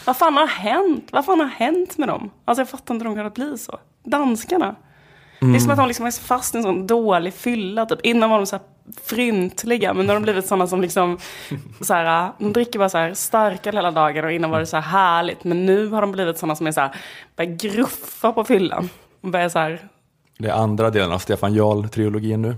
[0.07, 1.09] Vad fan har hänt?
[1.13, 2.31] Vad fan har hänt med dem?
[2.45, 3.79] Alltså jag fattar inte hur de kunnat bli så.
[4.05, 4.75] Danskarna.
[5.41, 7.87] Det är som att de liksom är fast i en sån dålig fylla.
[7.87, 8.01] Typ.
[8.03, 8.65] Innan var de så här
[9.03, 11.19] fryntliga, men nu har de blivit sådana som liksom...
[11.81, 14.77] Så här, de dricker bara så här starka hela dagen och innan var det så
[14.77, 15.45] här härligt.
[15.45, 16.97] Men nu har de blivit sådana som är så här,
[17.37, 18.89] börjar gruffa på fyllan.
[19.21, 19.89] Och börjar så här,
[20.39, 22.57] Det är andra delen av Stefan Jarl-trilogin nu.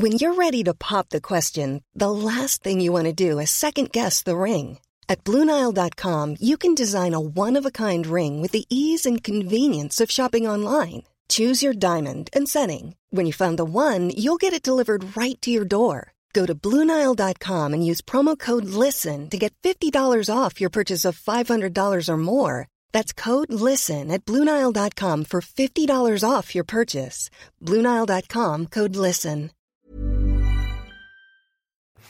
[0.00, 3.50] When you're ready to pop the question, the last thing you want to do is
[3.50, 4.78] second guess the ring.
[5.08, 9.22] At Bluenile.com, you can design a one of a kind ring with the ease and
[9.22, 11.02] convenience of shopping online.
[11.28, 12.96] Choose your diamond and setting.
[13.10, 16.12] When you find the one, you'll get it delivered right to your door.
[16.32, 21.16] Go to Bluenile.com and use promo code LISTEN to get $50 off your purchase of
[21.16, 22.66] $500 or more.
[22.92, 27.30] That's code LISTEN at Bluenile.com for $50 off your purchase.
[27.62, 29.50] Bluenile.com code LISTEN.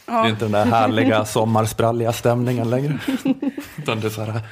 [0.06, 2.98] Det är inte den där härliga sommarspralliga stämningen längre.
[3.78, 4.42] Utan det är så här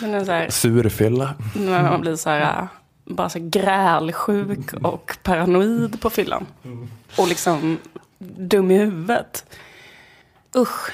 [0.00, 1.34] men en så här, surfylla.
[1.54, 2.68] när man blir så här,
[3.04, 6.46] bara så grälsjuk och paranoid på fyllan.
[7.18, 7.78] Och liksom
[8.18, 9.58] dum i huvudet.
[10.56, 10.92] Usch.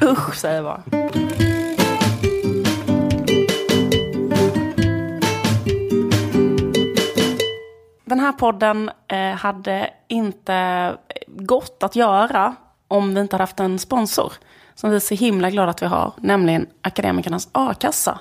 [0.02, 0.82] Usch säger jag bara.
[8.04, 10.96] Den här podden eh, hade inte
[11.26, 12.54] gått att göra
[12.88, 14.32] om vi inte hade haft en sponsor.
[14.74, 18.20] Som vi är så himla glada att vi har, nämligen Akademikernas A-kassa.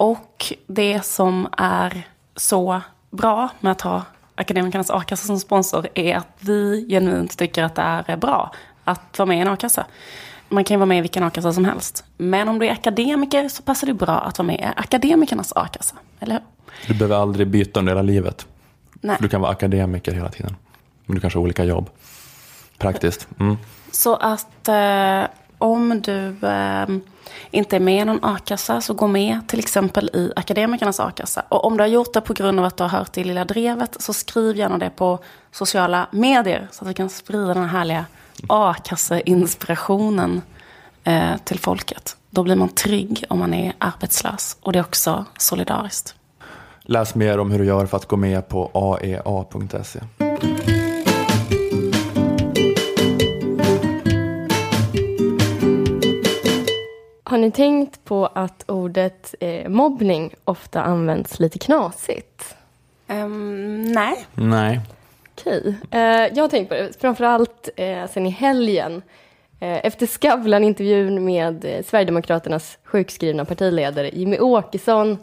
[0.00, 4.02] Och det som är så bra med att ha
[4.34, 8.52] Akademikernas A-kassa som sponsor är att vi genuint tycker att det är bra
[8.84, 9.86] att vara med i en a-kassa.
[10.48, 12.04] man kan ju vara med i vilken a-kassa som helst.
[12.16, 15.96] Men om du är akademiker så passar det bra att vara med i akademikernas a-kassa.
[16.20, 16.42] Eller hur?
[16.86, 18.46] Du behöver aldrig byta under hela livet.
[18.92, 19.16] Nej.
[19.20, 20.56] Du kan vara akademiker hela tiden.
[21.06, 21.90] Men du kanske har olika jobb.
[22.78, 23.28] Praktiskt.
[23.40, 23.56] Mm.
[23.92, 25.24] Så att eh,
[25.60, 26.86] om du eh,
[27.50, 31.42] inte är med i någon a-kassa så gå med till exempel i akademikernas a-kassa.
[31.48, 33.24] Och om du har gjort det på grund av att du har hört det i
[33.24, 35.18] Lilla Drevet så skriv gärna det på
[35.52, 38.04] sociala medier så att vi kan sprida den här härliga
[38.48, 40.42] a-kasseinspirationen
[41.04, 42.16] eh, till folket.
[42.30, 46.14] Då blir man trygg om man är arbetslös och det är också solidariskt.
[46.82, 50.00] Läs mer om hur du gör för att gå med på aea.se.
[57.30, 62.56] Har ni tänkt på att ordet eh, mobbning ofta används lite knasigt?
[63.08, 64.26] Ehm, nej.
[64.34, 64.80] Nej.
[65.38, 65.74] Okej.
[65.90, 69.02] Eh, jag har tänkt på det, framförallt eh, sen i helgen.
[69.60, 75.18] Eh, efter Skavlan-intervjun med eh, Sverigedemokraternas sjukskrivna partiledare Jimmy Åkesson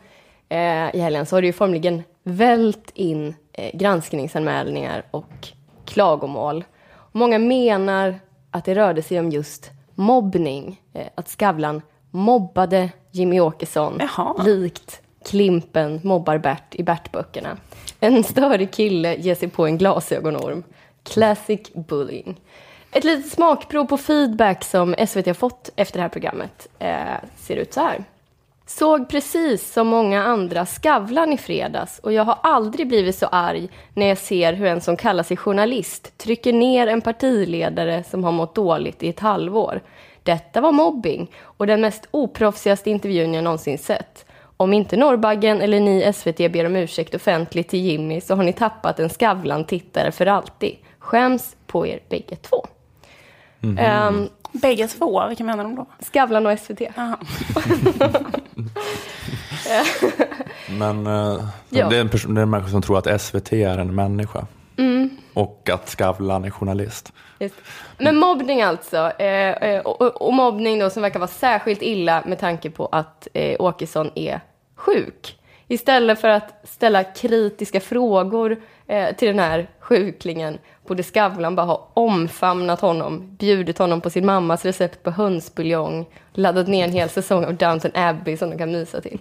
[0.49, 5.47] eh, i helgen så har det ju formligen vält in eh, granskningsanmälningar och
[5.85, 6.63] klagomål.
[7.11, 8.19] Många menar
[8.51, 10.81] att det rörde sig om just mobbning.
[10.93, 14.43] Eh, att Skavlan mobbade Jimmy Åkesson Jaha.
[14.43, 17.57] likt Klimpen mobbar Bert i Bert-böckerna.
[17.99, 20.63] En störig kille ger sig på en glasögonorm.
[21.03, 22.39] Classic bullying.
[22.91, 27.55] Ett litet smakprov på feedback som SVT har fått efter det här programmet eh, ser
[27.55, 28.03] ut så här.
[28.65, 33.69] Såg precis som många andra Skavlan i fredags och jag har aldrig blivit så arg
[33.93, 38.31] när jag ser hur en som kallar sig journalist trycker ner en partiledare som har
[38.31, 39.81] mått dåligt i ett halvår.
[40.27, 44.25] Detta var mobbing och den mest oproffsigaste intervjun jag någonsin sett.
[44.57, 48.53] Om inte Norrbaggen eller ni SVT ber om ursäkt offentligt till Jimmy så har ni
[48.53, 50.75] tappat en Skavlan-tittare för alltid.
[50.99, 52.65] Skäms på er bägge två.
[53.77, 55.85] Ehm, Bägge två, vilka menar de då?
[55.99, 56.81] Skavlan och SVT.
[60.69, 61.89] Men eh, Ja.
[61.89, 64.45] det, är en person, det är en människa som tror att SVT är en människa.
[65.37, 67.13] Och att Skavlan är journalist.
[67.39, 67.55] Just.
[67.97, 69.11] Men mobbning alltså.
[69.19, 73.27] Eh, eh och, och- mobbning då som verkar vara särskilt illa med tanke på att
[73.33, 74.41] eh, Åkesson är
[74.75, 75.39] sjuk.
[75.67, 81.91] Istället för att ställa kritiska frågor eh, till den här sjuklingen borde Skavlan bara ha
[81.93, 87.45] omfamnat honom, bjudit honom på sin mammas recept på hönsbuljong, laddat ner en hel säsong
[87.45, 89.19] av Downton Abbey som de kan mysa till.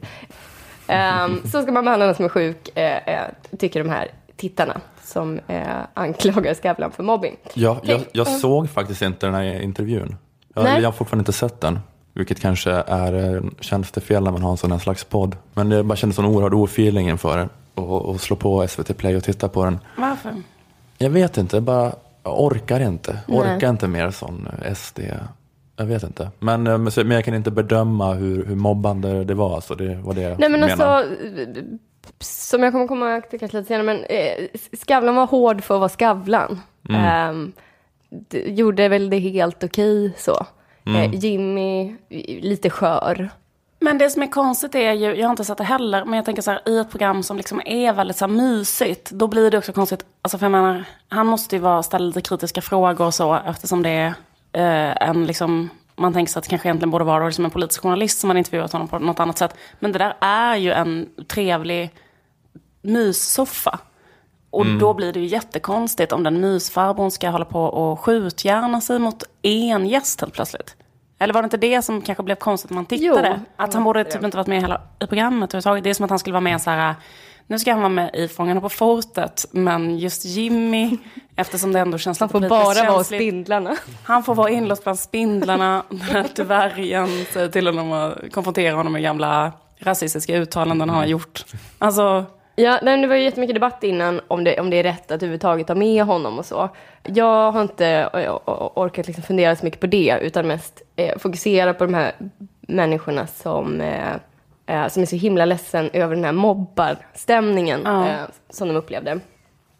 [0.88, 3.24] Um, så ska man behandla någon som är sjuk, eh, eh,
[3.58, 7.36] tycker de här tittarna som eh, anklagar Skavlan för mobbing.
[7.54, 10.16] Jag, jag, jag Tänk- såg faktiskt inte den här intervjun.
[10.54, 10.80] Jag, Nej.
[10.80, 11.78] jag har fortfarande inte sett den.
[12.12, 15.36] Vilket kanske är eh, tjänstefel när man har en sån här slags podd.
[15.54, 17.48] Men det bara kändes som en oerhörd ofeeling inför det.
[17.74, 19.78] Och, och slå på SVT Play och titta på den.
[19.96, 20.34] Varför?
[20.98, 21.92] Jag vet inte, jag bara
[22.22, 23.18] jag orkar inte.
[23.26, 23.38] Nej.
[23.38, 25.00] Orkar inte mer sån eh, SD.
[25.76, 26.30] Jag vet inte.
[26.38, 29.60] Men, eh, men jag kan inte bedöma hur, hur mobbande det var.
[29.60, 30.86] Så det var det jag Nej men menar.
[30.86, 31.14] alltså,
[32.20, 34.48] som jag kommer komma till kanske lite senare, men eh,
[34.86, 36.60] Skavlan var hård för att vara Skavlan.
[36.88, 37.52] Mm.
[38.10, 40.46] D- gjorde väl det helt okej så.
[40.86, 41.00] Mm.
[41.02, 41.96] Eh, Jimmy,
[42.40, 43.30] lite skör.
[43.80, 46.24] Men det som är konstigt är ju, jag har inte sett det heller, men jag
[46.24, 49.50] tänker så här, i ett program som liksom är väldigt så här mysigt, då blir
[49.50, 53.06] det också konstigt, alltså för jag menar, han måste ju vara, ställa lite kritiska frågor
[53.06, 54.06] och så, eftersom det är
[54.52, 57.50] eh, en liksom, man tänker sig att det kanske egentligen borde vara då liksom en
[57.50, 59.56] politisk journalist som har intervjuat honom på något annat sätt.
[59.78, 61.90] Men det där är ju en trevlig
[62.82, 63.78] myssoffa.
[64.50, 64.78] Och Mm.
[64.78, 69.22] då blir det ju jättekonstigt om den mysfarbrorn ska hålla på och skjutgärna sig mot
[69.42, 70.76] en gäst helt plötsligt.
[71.18, 73.34] Eller var det inte det som kanske blev konstigt när man tittade?
[73.36, 75.84] Jo, att han borde typ inte varit med hela, i programmet överhuvudtaget.
[75.84, 76.94] Det är som att han skulle vara med så här,
[77.46, 80.96] nu ska han vara med i Fångarna på fortet, men just Jimmy,
[81.36, 83.76] eftersom det ändå känns Han får lite bara vara hos känsligt, spindlarna.
[84.04, 88.92] Han får vara inlåst bland spindlarna, den här dvärgen säger till honom och konfronterar honom
[88.92, 91.44] med gamla rasistiska uttalanden han har gjort.
[91.78, 92.24] Alltså,
[92.58, 95.22] Ja, men det var ju jättemycket debatt innan om det, om det är rätt att
[95.22, 96.68] överhuvudtaget ha med honom och så.
[97.02, 98.08] Jag har inte
[98.74, 102.12] orkat liksom fundera så mycket på det, utan mest eh, fokusera på de här
[102.60, 104.14] människorna som, eh,
[104.66, 108.08] eh, som är så himla ledsen över den här mobbarstämningen Ja.
[108.08, 109.20] eh, som de upplevde.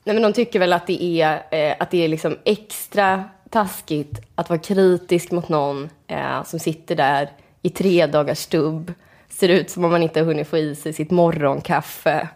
[0.05, 4.21] Nej, men de tycker väl att det är, eh, att det är liksom extra taskigt
[4.35, 7.31] att vara kritisk mot någon eh, som sitter där
[7.63, 8.93] i tre dagars stubb,
[9.29, 12.29] ser ut som om man inte har hunnit få i sig sitt morgonkaffe,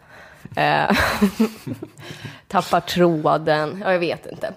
[0.57, 0.91] eh,
[2.49, 4.53] tappar tråden, ja, jag vet inte.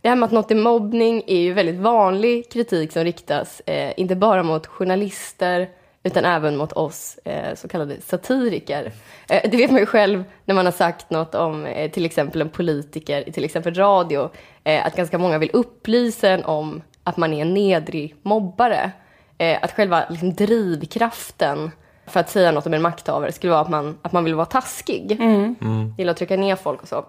[0.00, 3.92] Det här med att något är mobbning är ju väldigt vanlig kritik som riktas, eh,
[3.96, 5.68] inte bara mot journalister,
[6.04, 8.92] utan även mot oss eh, så kallade satiriker.
[9.28, 12.40] Eh, det vet man ju själv när man har sagt något om eh, till exempel
[12.40, 14.30] en politiker i till exempel radio,
[14.64, 18.90] eh, att ganska många vill upplysa en om att man är en nedrig mobbare.
[19.38, 21.70] Eh, att själva liksom, drivkraften
[22.06, 24.46] för att säga något om en makthavare skulle vara att man, att man vill vara
[24.46, 25.12] taskig.
[25.12, 25.94] Mm.
[25.98, 27.04] Gillar att trycka ner folk och så.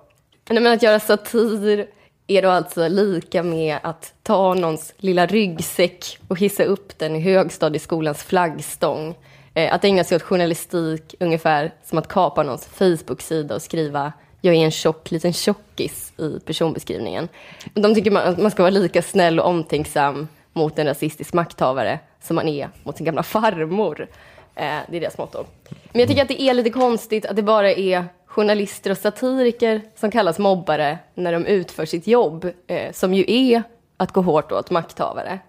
[0.49, 1.87] Men att göra satir
[2.27, 7.19] är då alltså lika med att ta någons lilla ryggsäck och hissa upp den i
[7.19, 9.15] högstadieskolans flaggstång.
[9.53, 14.13] Eh, att ägna sig åt journalistik ungefär som att kapa någons Facebook-sida och skriva
[14.45, 17.27] jag är en tjock liten tjockis i personbeskrivningen.
[17.73, 21.99] De tycker man, att man ska vara lika snäll och omtänksam mot en rasistisk makthavare
[22.21, 24.07] som man är mot sin gamla farmor.
[24.55, 25.45] Eh, det är deras motto.
[25.91, 29.81] Men jag tycker att det är lite konstigt att det bara är journalister och satiriker
[29.95, 33.63] som kallas mobbare när de utför sitt jobb, eh, som ju är
[33.97, 35.39] att gå hårt åt makthavare.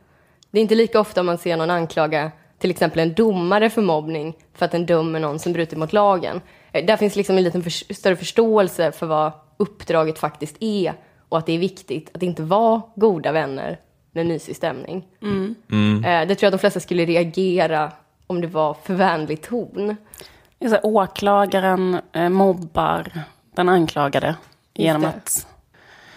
[0.50, 4.36] Det är inte lika ofta man ser någon anklaga till exempel en domare för mobbning
[4.54, 6.40] för att den dömer någon som brutit mot lagen.
[6.72, 10.94] Eh, där finns liksom en liten för, större förståelse för vad uppdraget faktiskt är
[11.28, 13.78] och att det är viktigt att inte vara goda vänner
[14.12, 15.04] med mysig stämning.
[16.04, 17.92] Eh, det tror jag att de flesta skulle reagera
[18.26, 19.96] om det var för vänlig ton.
[20.68, 23.12] Så åklagaren eh, mobbar
[23.54, 24.34] den anklagade
[24.74, 25.08] genom det.
[25.08, 25.46] att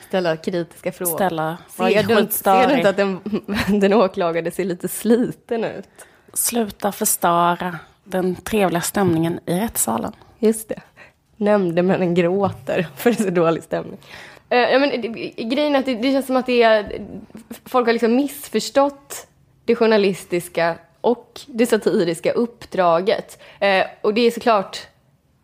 [0.08, 1.16] Ställa kritiska frågor.
[1.16, 1.58] ställa...
[1.70, 3.20] Ser du, inte- ser du inte att den,
[3.82, 5.90] den åklagade ser lite sliten ut?
[6.34, 10.12] Sluta förstöra den trevliga stämningen i rättssalen.
[10.40, 10.82] Just det.
[11.38, 13.98] Nämndemännen gråter för det är så dålig stämning.
[14.50, 14.90] Eh, ja, men,
[15.50, 17.02] grejen är att det, det känns som att det är,
[17.66, 19.28] folk har liksom missförstått
[19.66, 23.40] det journalistiska och det satiriska uppdraget.
[23.60, 24.88] Eh, och det är såklart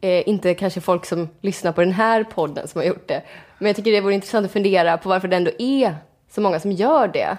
[0.02, 3.22] eh, inte kanske folk som lyssnar på den här podden som har gjort det.
[3.58, 5.96] Men jag tycker det vore intressant att fundera på varför det ändå är
[6.30, 7.38] så många som gör det.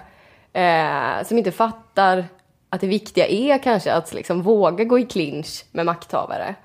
[0.59, 2.25] Eh, som inte fattar
[2.69, 6.55] att det viktiga är kanske att liksom våga gå i clinch med makthavare.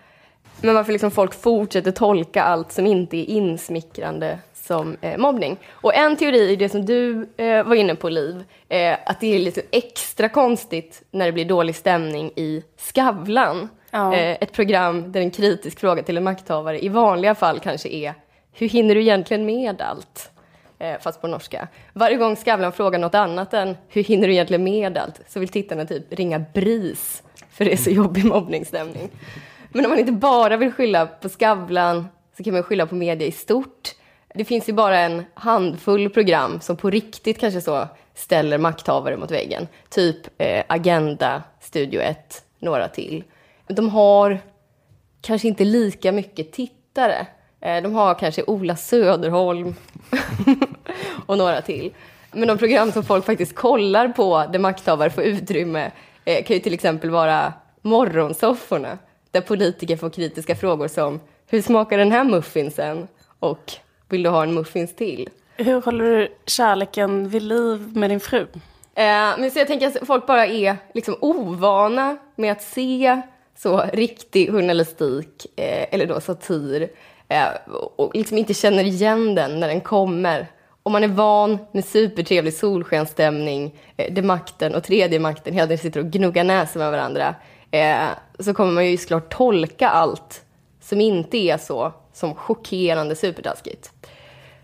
[0.61, 4.39] Men varför liksom folk fortsätter tolka allt som inte är insmickrande
[4.73, 5.57] som eh, mobbning.
[5.71, 9.35] Och en teori är det som du eh, var inne på, Liv, eh, att det
[9.35, 13.69] är lite extra konstigt när det blir dålig stämning i Skavlan.
[13.91, 14.15] Ja.
[14.15, 18.15] Eh, ett program där en kritisk fråga till en makthavare i vanliga fall kanske är
[18.53, 20.31] hur hinner du egentligen med allt?
[20.79, 21.69] Eh, fast på norska.
[21.93, 25.49] Varje gång Skavlan frågar något annat än hur hinner du egentligen med allt så vill
[25.49, 29.11] tittarna typ ringa BRIS för det är så jobbig mobbningsstämning.
[29.73, 33.29] Men om man inte bara vill skylla på Skavlan så kan man skylla på media
[33.29, 33.95] i stort.
[34.35, 39.31] Det finns ju bara en handfull program som på riktigt kanske så ställer makthavare mot
[39.31, 39.69] väggen.
[39.89, 43.25] Typ eh, Agenda, Studio 1, några till.
[43.67, 44.39] De har
[45.21, 47.27] kanske inte lika mycket tittare.
[47.61, 49.75] Eh, De har kanske Ola Söderholm
[51.27, 51.93] och några till.
[52.33, 55.91] Men de program som folk faktiskt kollar på där makthavare får utrymme
[56.25, 58.99] eh, kan ju till exempel vara morgonsofforna
[59.31, 63.09] där politiker får kritiska frågor som hur smakar den här muffinsen?
[63.39, 63.73] Och
[64.13, 65.29] vill du ha en muffins till?
[65.57, 68.41] Hur håller du kärleken vid liv med din fru?
[68.95, 69.05] Eh,
[69.39, 73.21] men så jag tänker att folk bara är liksom ovana med att se
[73.59, 76.89] så riktig journalistik, eh, eller då satir,
[77.29, 77.45] eh,
[77.97, 80.47] och- liksom inte känner igen den när den kommer.
[80.83, 85.79] Om man är van med supertrevlig solskenstämning, eh, där makten och tredje makten hela tiden
[85.79, 87.35] sitter och gnuggar näsor med varandra,
[87.71, 88.07] eh,
[88.39, 90.41] så kommer man ju såklart tolka allt
[90.81, 93.91] som inte är så som chockerande supertaskigt.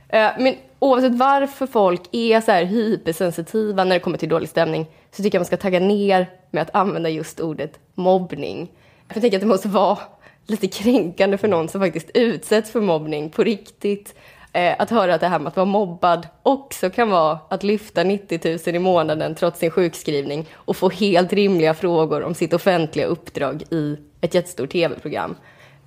[0.09, 4.87] Eh, men oavsett varför folk är så här hypersensitiva när det kommer till dålig stämning
[5.11, 8.66] så tycker jag man ska tagga ner med att använda just ordet mobbning.
[9.09, 9.99] För jag tänker att det måste vara
[10.47, 14.14] lite kränkande för någon som faktiskt utsätts för mobbning på riktigt.
[14.53, 18.05] Eh, att höra att det här med att vara mobbad också kan vara att lyfta
[18.05, 23.07] 90 000 i månaden trots sin sjukskrivning och få helt rimliga frågor om sitt offentliga
[23.07, 25.37] uppdrag i ett jättestort tv-program.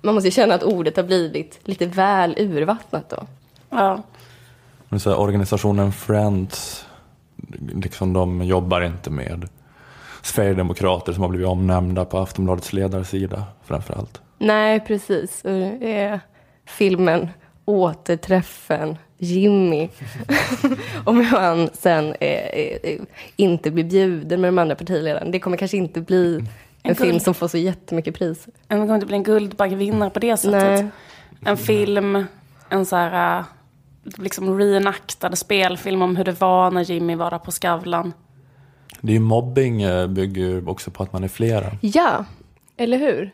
[0.00, 3.26] Man måste ju känna att ordet har blivit lite väl urvattnat då.
[3.70, 4.02] Ja.
[4.92, 6.86] Men så här, organisationen Friends,
[7.74, 9.48] liksom de jobbar inte med
[10.22, 14.20] Sverigedemokrater som har blivit omnämnda på Aftonbladets ledarsida framförallt.
[14.38, 15.44] Nej, precis.
[15.44, 16.20] Och det är
[16.64, 17.28] filmen
[17.64, 19.88] Återträffen Jimmy.
[21.04, 22.46] Om hur han sen eh,
[22.82, 23.00] eh,
[23.36, 25.30] inte blir bjuden med de andra partiledarna.
[25.30, 26.36] Det kommer kanske inte bli
[26.82, 28.52] en En film som får så jättemycket priser.
[28.68, 30.62] Det kommer inte bli en Guldbaggevinnare på det sättet.
[30.62, 30.88] Nej.
[31.44, 32.24] En film,
[32.68, 33.44] en så här
[34.04, 38.12] liksom reenaktad spelfilm om hur det var när Jimmy var på Skavlan.
[39.00, 41.66] Det är ju mobbing eh, bygger ju också på att man är flera.
[41.80, 42.24] Ja,
[42.76, 43.30] eller hur?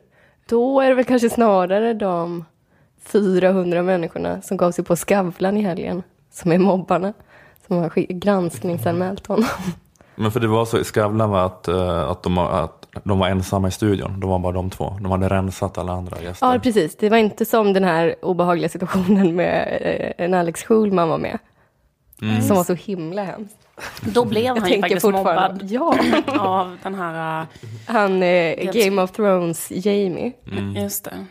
[0.48, 2.44] Då är det väl kanske snarare de
[3.04, 7.12] 400 människorna som gav sig på Skavlan i helgen som är mobbarna.
[7.66, 9.48] Som har granskningsanmält honom.
[10.14, 13.28] Men för det var så i Skavlan var att, eh, att, de, att de var
[13.28, 14.20] ensamma i studion.
[14.20, 14.96] De var bara de två.
[15.00, 16.52] De hade rensat alla andra gäster.
[16.52, 16.96] Ja, precis.
[16.96, 21.38] Det var inte som den här obehagliga situationen med eh, en Alex Schulman var med.
[22.46, 23.56] Som var så himla hemskt.
[24.00, 25.94] Då blev Jag han ju faktiskt mobbad Ja.
[26.38, 27.46] av den här...
[27.86, 30.32] Han, eh, Game of Thrones, Jamie.
[30.76, 31.26] äh, Just det.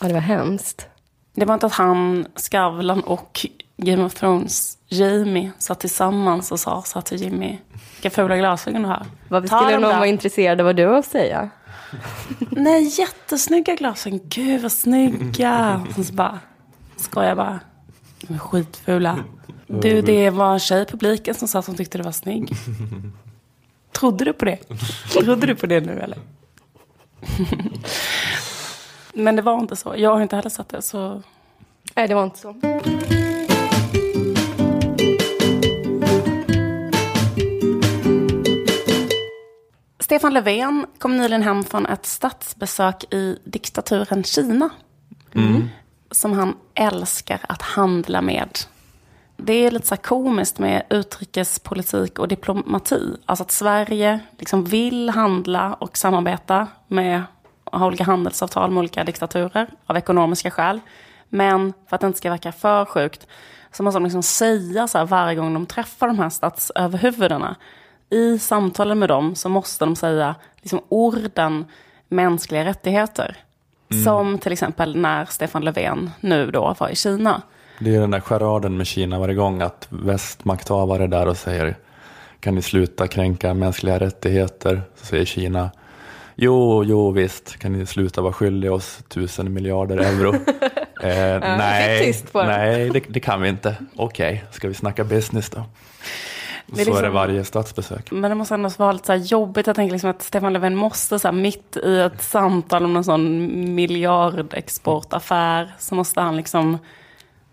[0.00, 0.88] Ja, det var hemskt.
[1.34, 6.82] Det var inte att han, Skavlan och Game of Thrones, Jamie, satt tillsammans och sa
[6.82, 7.58] så till Jimmy,
[7.96, 9.06] vilka fula glasögon du har.
[9.28, 9.96] Varför Ta skulle någon där.
[9.96, 11.50] vara intresserad av vad du har att säga?
[12.50, 14.20] Nej, jättesnygga glasögon.
[14.24, 15.86] Gud vad snygga.
[15.98, 16.38] Och så bara,
[16.96, 17.60] skojar bara.
[18.20, 19.18] De är skitfula.
[19.66, 22.52] Du, det var en tjej i publiken som sa att hon tyckte det var snygg.
[23.92, 24.58] Trodde du på det?
[25.12, 26.18] Trodde du på det nu eller?
[29.14, 29.94] Men det var inte så.
[29.96, 30.82] Jag har inte heller sett det.
[30.82, 31.22] Så...
[31.96, 32.54] Nej, det var inte så.
[40.12, 44.70] Stefan Löfven kom nyligen hem från ett statsbesök i diktaturen Kina.
[46.10, 48.58] Som han älskar att handla med.
[49.36, 53.16] Det är lite så komiskt med utrikespolitik och diplomati.
[53.26, 57.22] Alltså att Sverige liksom vill handla och samarbeta med
[57.64, 60.80] och ha olika handelsavtal med olika diktaturer av ekonomiska skäl.
[61.28, 63.26] Men för att det inte ska verka för sjukt
[63.72, 67.56] så måste de liksom säga så här varje gång de träffar de här statsöverhuvudena.
[68.12, 71.64] I samtalen med dem så måste de säga liksom orden
[72.08, 73.36] mänskliga rättigheter.
[74.04, 77.42] Som till exempel när Stefan Löfven nu då var i Kina.
[77.78, 81.76] Det är den där charaden med Kina varje gång att västmakthavare är där och säger
[82.40, 84.82] kan ni sluta kränka mänskliga rättigheter?
[84.96, 85.70] Så säger Kina
[86.34, 90.34] jo, jo visst, kan ni sluta vara skyldiga oss tusen miljarder euro?
[91.02, 93.76] eh, nej, nej det, det kan vi inte.
[93.96, 95.64] Okej, ska vi snacka business då?
[96.72, 98.10] Så Det är är, det liksom- varje statsbesök.
[98.10, 99.66] Men det måste ändå vara lite så jobbigt.
[99.66, 103.04] Jag tänker liksom att Stefan Löfven måste så här mitt i ett samtal om någon
[103.04, 106.78] sån miljardexportaffär så måste han liksom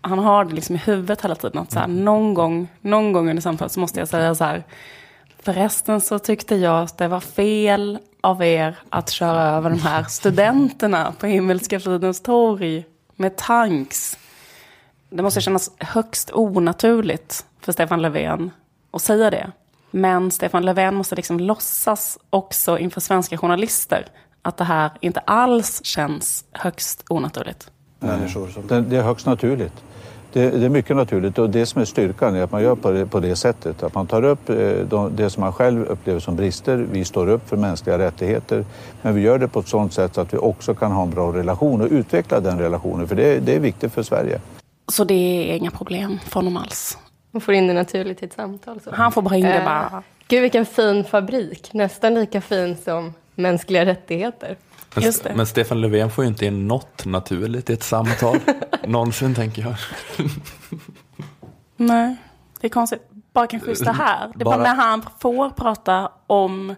[0.02, 1.62] han har det liksom i huvudet hela tiden.
[1.62, 4.64] Att så här, någon, gång, någon gång under samtalet så måste jag säga så här.
[5.42, 10.02] Förresten så tyckte jag att det var fel av er att köra över de här
[10.04, 12.84] studenterna på Himmelska fridens torg
[13.16, 14.18] med tanks.
[15.10, 18.50] Det måste kännas högst onaturligt för Stefan Löfven
[18.90, 19.50] att säga det.
[19.90, 24.06] Men Stefan Löfven måste liksom låtsas också inför svenska journalister
[24.42, 27.70] att det här inte alls känns högst onaturligt.
[27.98, 28.48] människor.
[28.48, 28.66] Som...
[28.66, 29.72] Det, det är högst naturligt.
[30.32, 32.90] Det, det är mycket naturligt och det som är styrkan är att man gör på
[32.90, 33.82] det, på det sättet.
[33.82, 34.56] Att man tar upp eh,
[34.88, 36.76] de, det som man själv upplever som brister.
[36.92, 38.64] Vi står upp för mänskliga rättigheter.
[39.02, 41.10] Men vi gör det på ett sådant sätt så att vi också kan ha en
[41.10, 43.08] bra relation och utveckla den relationen.
[43.08, 44.40] För det, det är viktigt för Sverige.
[44.92, 46.98] Så det är inga problem för honom alls.
[47.30, 48.80] Man får in det naturligt i ett samtal.
[48.80, 48.94] Så.
[48.94, 50.02] Han får bara in det Eh, bara.
[50.28, 51.72] Gud, vilken fin fabrik.
[51.72, 54.56] Nästan lika fin som mänskliga rättigheter.
[54.94, 55.32] Men, Just det.
[55.36, 58.38] men Stefan Löfven får ju inte in något naturligt i ett samtal.
[58.86, 59.74] Någonsin tänker jag.
[61.76, 62.16] Nej,
[62.60, 63.02] det är konstigt.
[63.32, 64.28] Bara kanske just det här.
[64.34, 66.74] Det är bara, Bara- när han får prata om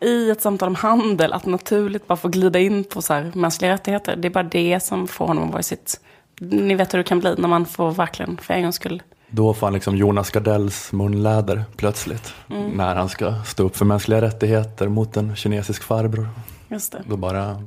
[0.00, 3.72] i ett samtal om handel, att naturligt bara få glida in på så här, mänskliga
[3.72, 4.16] rättigheter.
[4.16, 6.00] Det är bara det som får honom att vara i sitt...
[6.40, 9.02] Ni vet hur det kan bli när man får verkligen, för en gångs skull,
[9.34, 12.34] Då får han liksom Jonas Gardells munläder plötsligt.
[12.46, 16.28] När han ska stå upp för mänskliga rättigheter mot en kinesisk farbror.
[16.68, 17.02] just det.
[17.06, 17.62] Då bara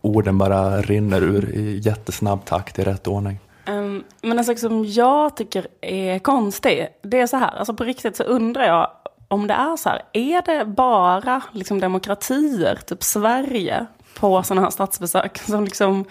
[0.00, 3.38] orden bara rinner ur i jättesnabb takt i rätt ordning.
[3.66, 7.84] Um, men en sak som jag tycker är konstig, det är så här, alltså på
[7.84, 8.90] riktigt så undrar jag
[9.28, 14.70] om det är så här, är det bara liksom demokratier, typ Sverige, på sådana här
[14.70, 16.04] statsbesök som liksom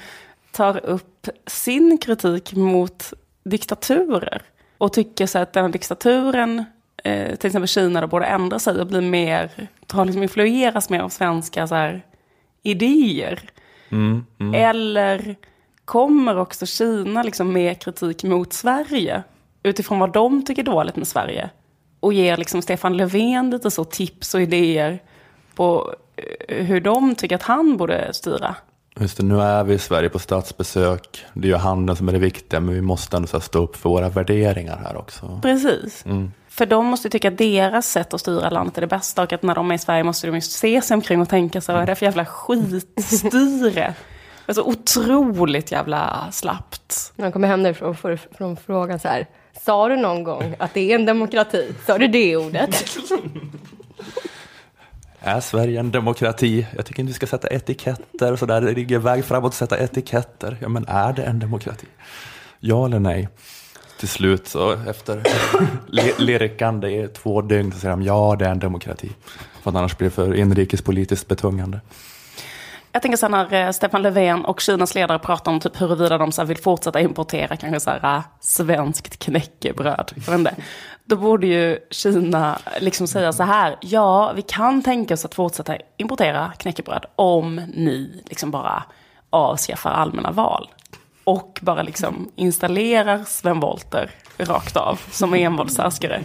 [0.51, 4.41] tar upp sin kritik mot diktaturer
[4.79, 6.63] och tycker så att den här diktaturen,
[7.03, 10.99] eh, till exempel Kina, då borde ändra sig och bli mer, har liksom influeras mer
[10.99, 12.05] av svenska så här,
[12.63, 13.49] idéer.
[14.55, 15.35] Eller
[15.85, 19.23] kommer också Kina liksom med kritik mot Sverige
[19.63, 21.49] utifrån vad de tycker är dåligt med Sverige?
[21.99, 24.99] Och ger liksom Stefan Löfven lite så tips och idéer
[25.55, 25.95] på
[26.47, 28.55] eh, hur de tycker att han borde styra?
[28.99, 31.25] Just det, nu är vi i Sverige på statsbesök.
[31.33, 33.75] Det är ju handeln som är det viktiga, men vi måste ändå så stå upp
[33.75, 35.39] för våra värderingar här också.
[35.41, 36.03] Precis.
[36.49, 39.43] För de måste tycka att deras sätt att styra landet är det bästa och att
[39.43, 41.81] när de är i Sverige måste de ju se sig omkring och tänka så vad
[41.81, 43.93] är det för jävla skitstyre?
[44.45, 47.13] Alltså otroligt jävla slappt.
[47.15, 49.27] När han kommer hem därifrån får från frågan så här.
[49.65, 51.73] Sa du någon gång att det är en demokrati?
[51.85, 52.85] Sa du det ordet?
[55.21, 56.67] Är Sverige en demokrati?
[56.75, 58.61] Jag tycker inte vi ska sätta etiketter och sådär.
[58.61, 60.57] Det ligger väg framåt att sätta etiketter.
[60.61, 61.87] Ja, men är det en demokrati?
[62.59, 63.29] Ja eller nej?
[63.99, 65.23] Till slut så efter
[66.21, 69.11] lirkande i två dygn så säger de ja, det är en demokrati.
[69.61, 71.79] För att annars blir det för inrikespolitiskt betungande.
[72.91, 76.17] Jag tänker så här när eh, Stefan Löfven och Kinas ledare pratar om typ huruvida
[76.17, 80.11] de så vill fortsätta importera kanske så här, eh, svenskt knäckebröd.
[80.15, 80.55] Jag vet inte.
[81.05, 85.77] Då borde ju Kina liksom säga så här, ja vi kan tänka oss att fortsätta
[85.97, 88.83] importera knäckebröd om ni liksom bara
[89.29, 90.69] avskaffar allmänna val.
[91.23, 96.21] Och bara liksom installerar Sven Wollter rakt av som envåldshärskare.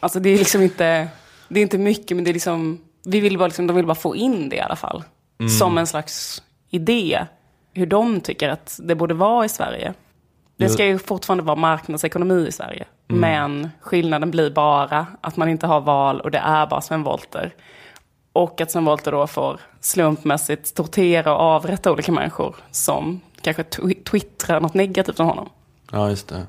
[0.00, 1.08] Alltså det är liksom inte,
[1.48, 3.94] det är inte mycket men det är liksom, vi vill bara liksom, de vill bara
[3.94, 5.04] få in det i alla fall.
[5.40, 5.50] Mm.
[5.50, 7.26] Som en slags idé.
[7.74, 9.94] Hur de tycker att det borde vara i Sverige.
[10.56, 12.84] Det ska ju fortfarande vara marknadsekonomi i Sverige.
[13.08, 13.20] Mm.
[13.20, 17.54] Men skillnaden blir bara att man inte har val och det är bara Sven Wollter.
[18.32, 24.04] Och att Sven Wollter då får slumpmässigt tortera och avrätta olika människor som kanske twi-
[24.04, 25.48] twittrar något negativt om honom.
[25.92, 26.46] Ja, just det.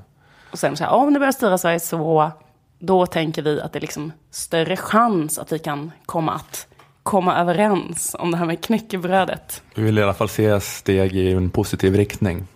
[0.52, 2.32] Och sen så här, om det börjar styra Sverige så,
[2.80, 6.68] då tänker vi att det är liksom större chans att vi kan komma att
[7.04, 9.62] komma överens om det här med knäckebrödet.
[9.76, 12.48] Vi vill i alla fall se steg i en positiv riktning.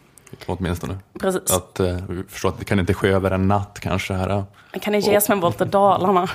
[0.45, 0.97] Åtminstone.
[1.19, 1.51] Precis.
[1.51, 4.13] Att eh, vi förstår att det kan inte ske över en natt kanske.
[4.13, 4.43] Här.
[4.81, 6.29] Kan ni ge Sven Wollter Dalarna?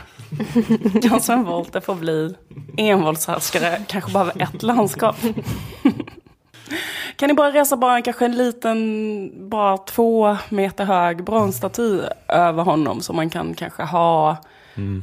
[1.02, 2.34] kan Sven Wollter få bli
[2.76, 5.16] envåldshärskare, kanske bara över ett landskap?
[7.16, 13.00] Kan ni bara resa bara kanske en liten, bara två meter hög bronsstaty över honom
[13.00, 14.36] som man kan kanske ha,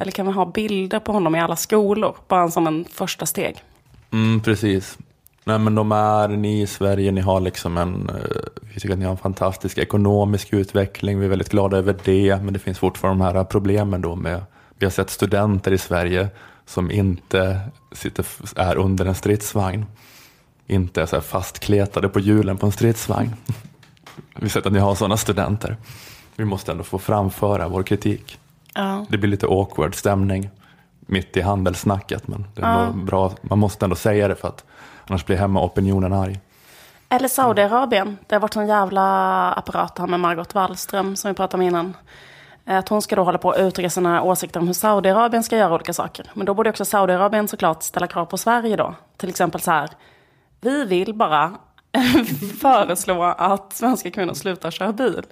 [0.01, 3.63] eller kan man ha bilder på honom i alla skolor, bara som en första steg?
[4.11, 4.97] Mm, precis.
[5.45, 8.15] Nej, men de är, ni i Sverige, ni har liksom en, eh,
[8.61, 12.39] vi tycker att ni har en fantastisk ekonomisk utveckling, vi är väldigt glada över det,
[12.43, 14.43] men det finns fortfarande de här problemen då med,
[14.77, 16.29] vi har sett studenter i Sverige
[16.65, 17.59] som inte
[17.91, 19.85] sitter, är under en stridsvagn,
[20.67, 23.35] inte är så här fastkletade på hjulen på en stridsvagn.
[24.35, 25.77] Vi har sett att ni har sådana studenter.
[26.35, 28.39] Vi måste ändå få framföra vår kritik.
[28.73, 29.05] Ja.
[29.09, 30.49] Det blir lite awkward stämning
[30.99, 32.91] mitt i handelssnacket, men det är Ja.
[32.91, 33.31] bra.
[33.41, 34.63] man måste ändå säga det för att
[35.07, 36.39] annars blir hemmaopinionen arg.
[37.09, 38.17] Eller Saudiarabien.
[38.27, 41.93] Det har varit en jävla apparat här med Margot Wallström som vi pratade om innan.
[42.65, 45.73] Att hon ska då hålla på att uttrycka sina åsikter om hur Saudiarabien ska göra
[45.75, 46.31] olika saker.
[46.33, 48.95] Men då borde också Saudiarabien såklart ställa krav på Sverige då.
[49.17, 49.89] Till exempel så här.
[50.63, 51.57] Vi vill bara
[52.61, 55.23] föreslå att svenska kvinnor slutar köra bil.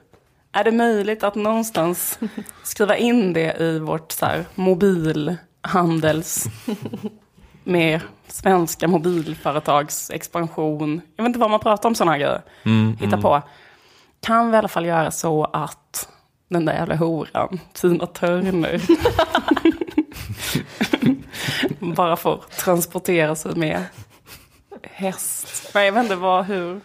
[0.51, 2.19] Är det möjligt att någonstans
[2.63, 6.45] skriva in det i vårt så här, mobilhandels
[7.63, 11.01] med svenska mobilföretags expansion.
[11.15, 12.41] Jag vet inte vad man pratar om sådana här grejer.
[12.63, 13.21] Mm, Hitta mm.
[13.21, 13.41] på.
[14.21, 16.09] Kan vi i alla fall göra så att
[16.47, 18.81] den där jävla horan, Tina Turner,
[21.95, 23.85] bara får transportera sig med
[24.83, 25.71] häst.
[25.73, 26.79] Men jag vet inte vad, hur.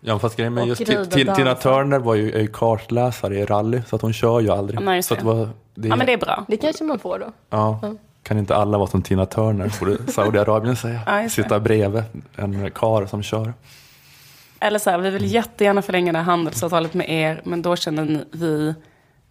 [0.00, 1.54] Ja fast grejen med just Tina.
[1.54, 4.80] Turner var ju, är ju kartläsare i rally så att hon kör ju aldrig.
[4.80, 5.26] Nej, just så att det.
[5.26, 6.44] var, det, Ja men det är bra.
[6.48, 7.32] Det kanske man får då.
[7.50, 7.80] ja,
[8.22, 11.00] kan inte alla vara som Tina Turner, borde Saudiarabien säga.
[11.06, 11.28] Ja.
[11.28, 12.02] Sitta bredvid
[12.36, 13.52] en kar som kör.
[14.60, 18.04] Eller så här, vi vill jättegärna förlänga det här handelsavtalet med er, men då känner
[18.04, 18.74] ni- vi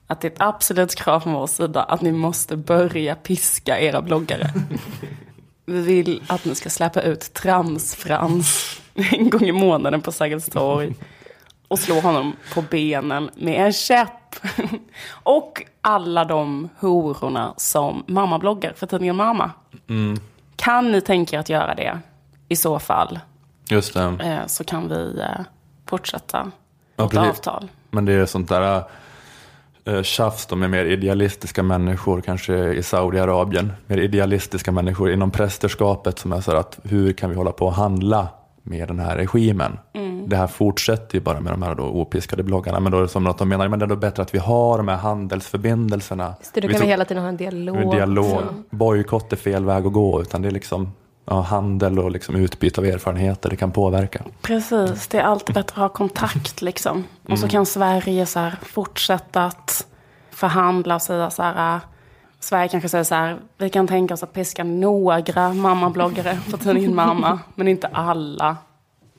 [0.08, 4.02] att det är ett absolut krav från vår sida att ni måste börja piska era
[4.02, 4.50] bloggare.
[5.70, 8.80] Vi vill att ni ska släppa ut Trams-Frans
[9.12, 10.96] en gång i månaden på Sergels torg
[11.68, 14.36] och slå honom på benen med en käpp.
[15.24, 19.52] Och alla de hororna som mammabloggar för tidningen Mamma.
[19.90, 20.20] Mm,
[20.56, 22.00] Kan ni tänka er att göra det?
[22.48, 23.20] I så fall
[23.70, 24.02] just det.
[24.20, 25.42] eh, så kan vi eh,
[25.90, 26.52] fortsätta
[26.96, 27.30] Ja, vårt precis.
[27.30, 27.68] avtal.
[27.90, 28.84] Men det är sånt där uh,
[30.04, 33.74] tjafs då med mer idealistiska människor, kanske i Saudiarabien.
[33.88, 37.74] Mer idealistiska människor inom prästerskapet som är så att hur kan vi hålla på och
[37.74, 38.28] handla
[38.64, 39.78] med den här regimen?
[39.94, 40.30] Mm.
[40.30, 42.80] Det här fortsätter ju bara med de här då opiskade bloggarna.
[42.80, 44.40] Men då är det som att de menar, men det är då bättre att vi
[44.40, 46.36] har de här handelsförbindelserna.
[46.42, 47.76] Så då kan vi tror- hela tiden ha en dialog.
[47.76, 48.26] med dialog.
[48.26, 48.76] Så.
[48.76, 50.92] Bojkott är fel väg att gå, utan det är liksom
[51.30, 54.24] ja, handel och liksom utbyte av erfarenheter, det kan påverka.
[54.42, 57.04] Precis, det är alltid bättre att ha kontakt liksom.
[57.30, 57.50] Och så Mm.
[57.50, 59.88] kan Sverige så här, fortsätta att
[60.32, 61.76] förhandla och säga så här.
[61.76, 61.82] äh,
[62.40, 66.96] Sverige kanske säger så här, vi kan tänka oss att piska några mammabloggare på tidningen
[66.96, 68.58] Mamma, men inte alla.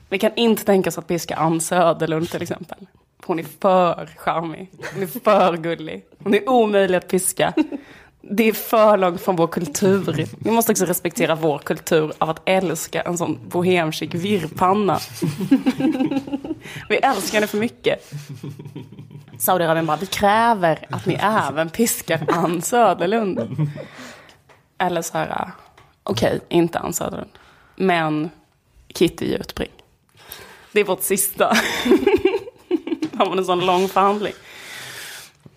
[0.08, 2.86] Vi kan inte tänka oss att piska Ann Söderlund till exempel.
[3.26, 7.52] Hon är för charmig, hon är för gullig, hon är omöjlig att piska.
[8.22, 10.26] Det är för långt från vår kultur.
[10.38, 14.98] Vi måste också respektera vår kultur av att älska en sån bohemchic virrpanna.
[16.88, 18.12] Vi älskar henne för mycket.
[19.38, 23.70] Saudiarabien bara, vi kräver att ni även piskar Ann Söderlund.
[24.78, 25.50] Eller så här,
[26.02, 27.30] okej, okej, inte Ann Söderlund.
[27.76, 28.30] Men
[28.88, 29.70] Kitty Jutbring.
[30.72, 31.46] Det är vårt sista.
[33.18, 34.32] Har man en sån lång förhandling.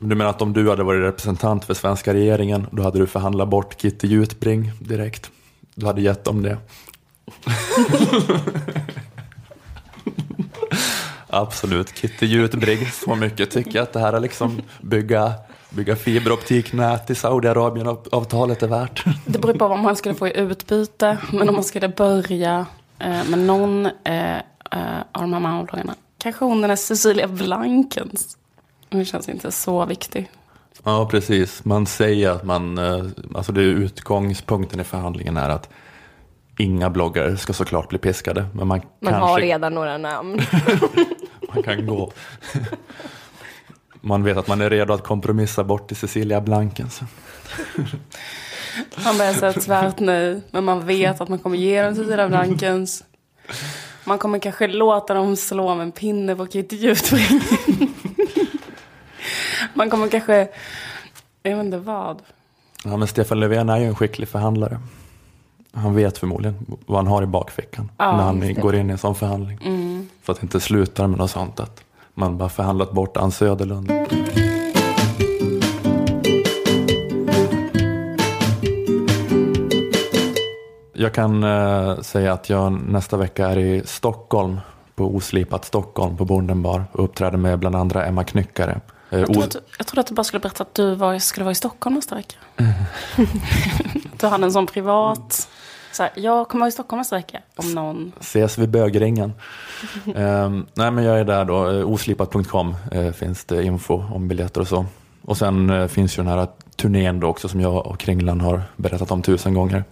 [0.05, 3.47] Du menar att om du hade varit representant för svenska regeringen, då hade du förhandlat
[3.47, 5.31] bort Kitty Jutbring direkt?
[5.75, 6.57] Du hade gett dem det?
[11.27, 12.93] Absolut, Kitty Jutbrigg.
[12.93, 15.33] Så mycket tycker jag att det här är liksom bygga,
[15.69, 19.03] bygga fiberoptiknät i Saudiarabien-avtalet är värt.
[19.25, 21.17] Det beror på vad man skulle få i utbyte.
[21.31, 22.65] Men om man skulle börja
[22.99, 24.41] eh, med någon eh, eh,
[25.11, 25.95] av de här manbloggarna.
[26.17, 28.37] Kanske hon den är Cecilia Blankens.
[28.93, 30.29] Det känns inte så viktig.
[30.83, 31.65] Ja, precis.
[31.65, 35.69] Man säger att man, eh, alltså det är utgångspunkten i förhandlingen är att
[36.57, 38.45] inga bloggare ska såklart bli piskade.
[38.53, 40.41] Men man, Man kanske, har redan några namn.
[41.53, 42.11] man kan gå.
[44.01, 47.01] Man vet att man är redo att kompromissa bort till Cecilia Blankens.
[49.05, 50.41] Man börjar säga tvärt nej.
[50.51, 53.03] Men man vet att man kommer ge dem Cecilia Blankens.
[54.03, 57.43] Man kommer kanske låta dem slå med en pinne på Kitty Jutbrink.
[59.73, 60.47] Man kommer kanske,
[61.43, 62.21] jag vet inte vad.
[62.83, 64.79] Ja, men Stefan Löfven är ju en skicklig förhandlare.
[65.71, 68.97] Han vet förmodligen vad han har i bakfickan Ja, när han går in i en
[68.97, 69.59] sån förhandling.
[69.65, 70.09] Mm.
[70.21, 73.91] För att det inte slutar med något sånt att man bara förhandlat bort Ann Söderlund.
[80.93, 84.59] Jag kan eh, säga att jag nästa vecka är i Stockholm
[84.95, 88.81] på Oslipat Stockholm på Bondenbar och uppträder med bland andra Emma Knyckare.
[89.13, 91.43] Eh, Jag trodde, att, jag trodde att du bara skulle berätta att du var, skulle
[91.43, 92.35] vara i Stockholm nästa vecka.
[94.19, 95.47] Du hade en sån privat,
[95.91, 97.39] så här, jag kommer vara i Stockholm nästa vecka.
[97.55, 99.33] Om någon, Ses vid bögringen.
[100.15, 104.61] Ehm, nej men jag är där då, eh, oslipat.com eh, finns det info om biljetter
[104.61, 104.85] och så.
[105.21, 108.61] Och sen eh, finns ju den här turnén då också som jag och Kringlan har
[108.75, 109.83] berättat om tusen gånger.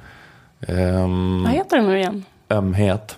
[0.68, 2.26] Um, vad heter det nu igen?
[2.50, 3.18] Ömhet.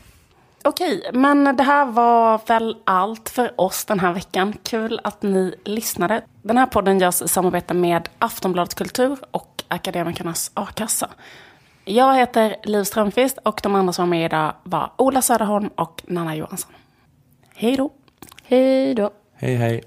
[0.66, 4.54] Okej, men det här var väl allt för oss den här veckan.
[4.64, 6.22] Kul att ni lyssnade.
[6.42, 11.10] Den här podden görs i samarbete med Aftonbladet Kultur och Akademikernas A-kassa.
[11.86, 16.04] Jag heter Liv Strömqvist och de andra som var med idag var Ola Söderholm och
[16.08, 16.72] Nanna Johansson.
[17.56, 17.90] Hej då!
[18.44, 19.12] Hej då!
[19.36, 19.84] Hej hej.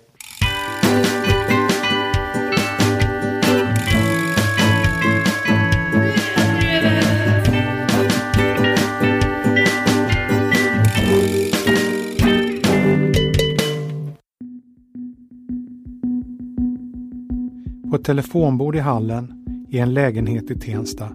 [17.91, 19.33] På ett telefonbord i hallen
[19.69, 21.09] i en lägenhet i Tensta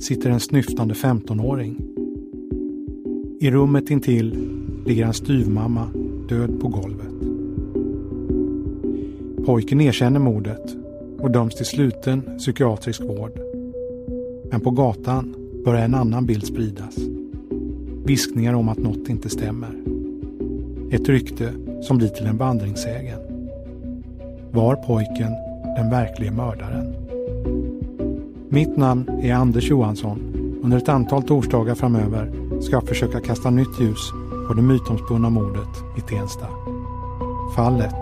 [0.00, 1.76] sitter en snyftande 15-åring.
[3.40, 4.48] I rummet intill
[4.86, 5.88] ligger en styvmamma
[6.28, 7.08] död på golvet.
[9.46, 10.76] Pojken erkänner mordet
[11.18, 13.40] och döms till sluten psykiatrisk vård.
[14.50, 16.96] Men på gatan börjar en annan bild spridas.
[18.04, 19.82] Viskningar om att något inte stämmer.
[20.90, 21.52] Ett rykte
[21.82, 23.18] som blir till en vandringssägen.
[24.50, 25.47] Var pojken
[25.78, 26.94] den verkliga mördaren?
[28.48, 30.18] Mitt namn är Anders Johansson.
[30.62, 34.10] Under ett antal torsdagar framöver ska jag försöka kasta nytt ljus
[34.48, 35.68] på det mytomspunna mordet
[35.98, 36.46] i Tensta.
[37.56, 37.94] Fallet.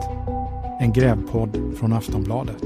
[0.80, 2.62] En grävpodd från Aftonbladet.